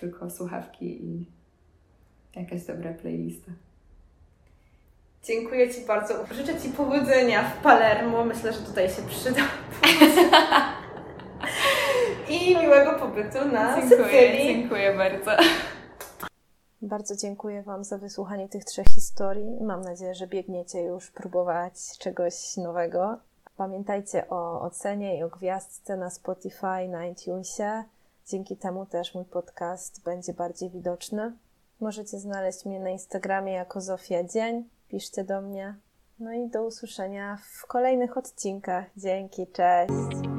[0.00, 1.26] tylko słuchawki i
[2.36, 3.52] jakaś dobra playlista.
[5.28, 6.14] Dziękuję Ci bardzo.
[6.30, 8.24] Życzę Ci powodzenia w Palermo.
[8.24, 9.40] Myślę, że tutaj się przyda.
[12.28, 14.46] I miłego pobytu na dziękuję, Sycylii.
[14.46, 15.30] Dziękuję bardzo.
[16.82, 19.60] Bardzo dziękuję Wam za wysłuchanie tych trzech historii.
[19.60, 23.18] Mam nadzieję, że biegniecie już próbować czegoś nowego.
[23.56, 27.84] Pamiętajcie o ocenie i o gwiazdce na Spotify, na iTunesie.
[28.26, 31.32] Dzięki temu też mój podcast będzie bardziej widoczny.
[31.80, 35.74] Możecie znaleźć mnie na Instagramie jako Zofia Dzień piszcie do mnie.
[36.18, 38.84] No i do usłyszenia w kolejnych odcinkach.
[38.96, 40.37] Dzięki, cześć!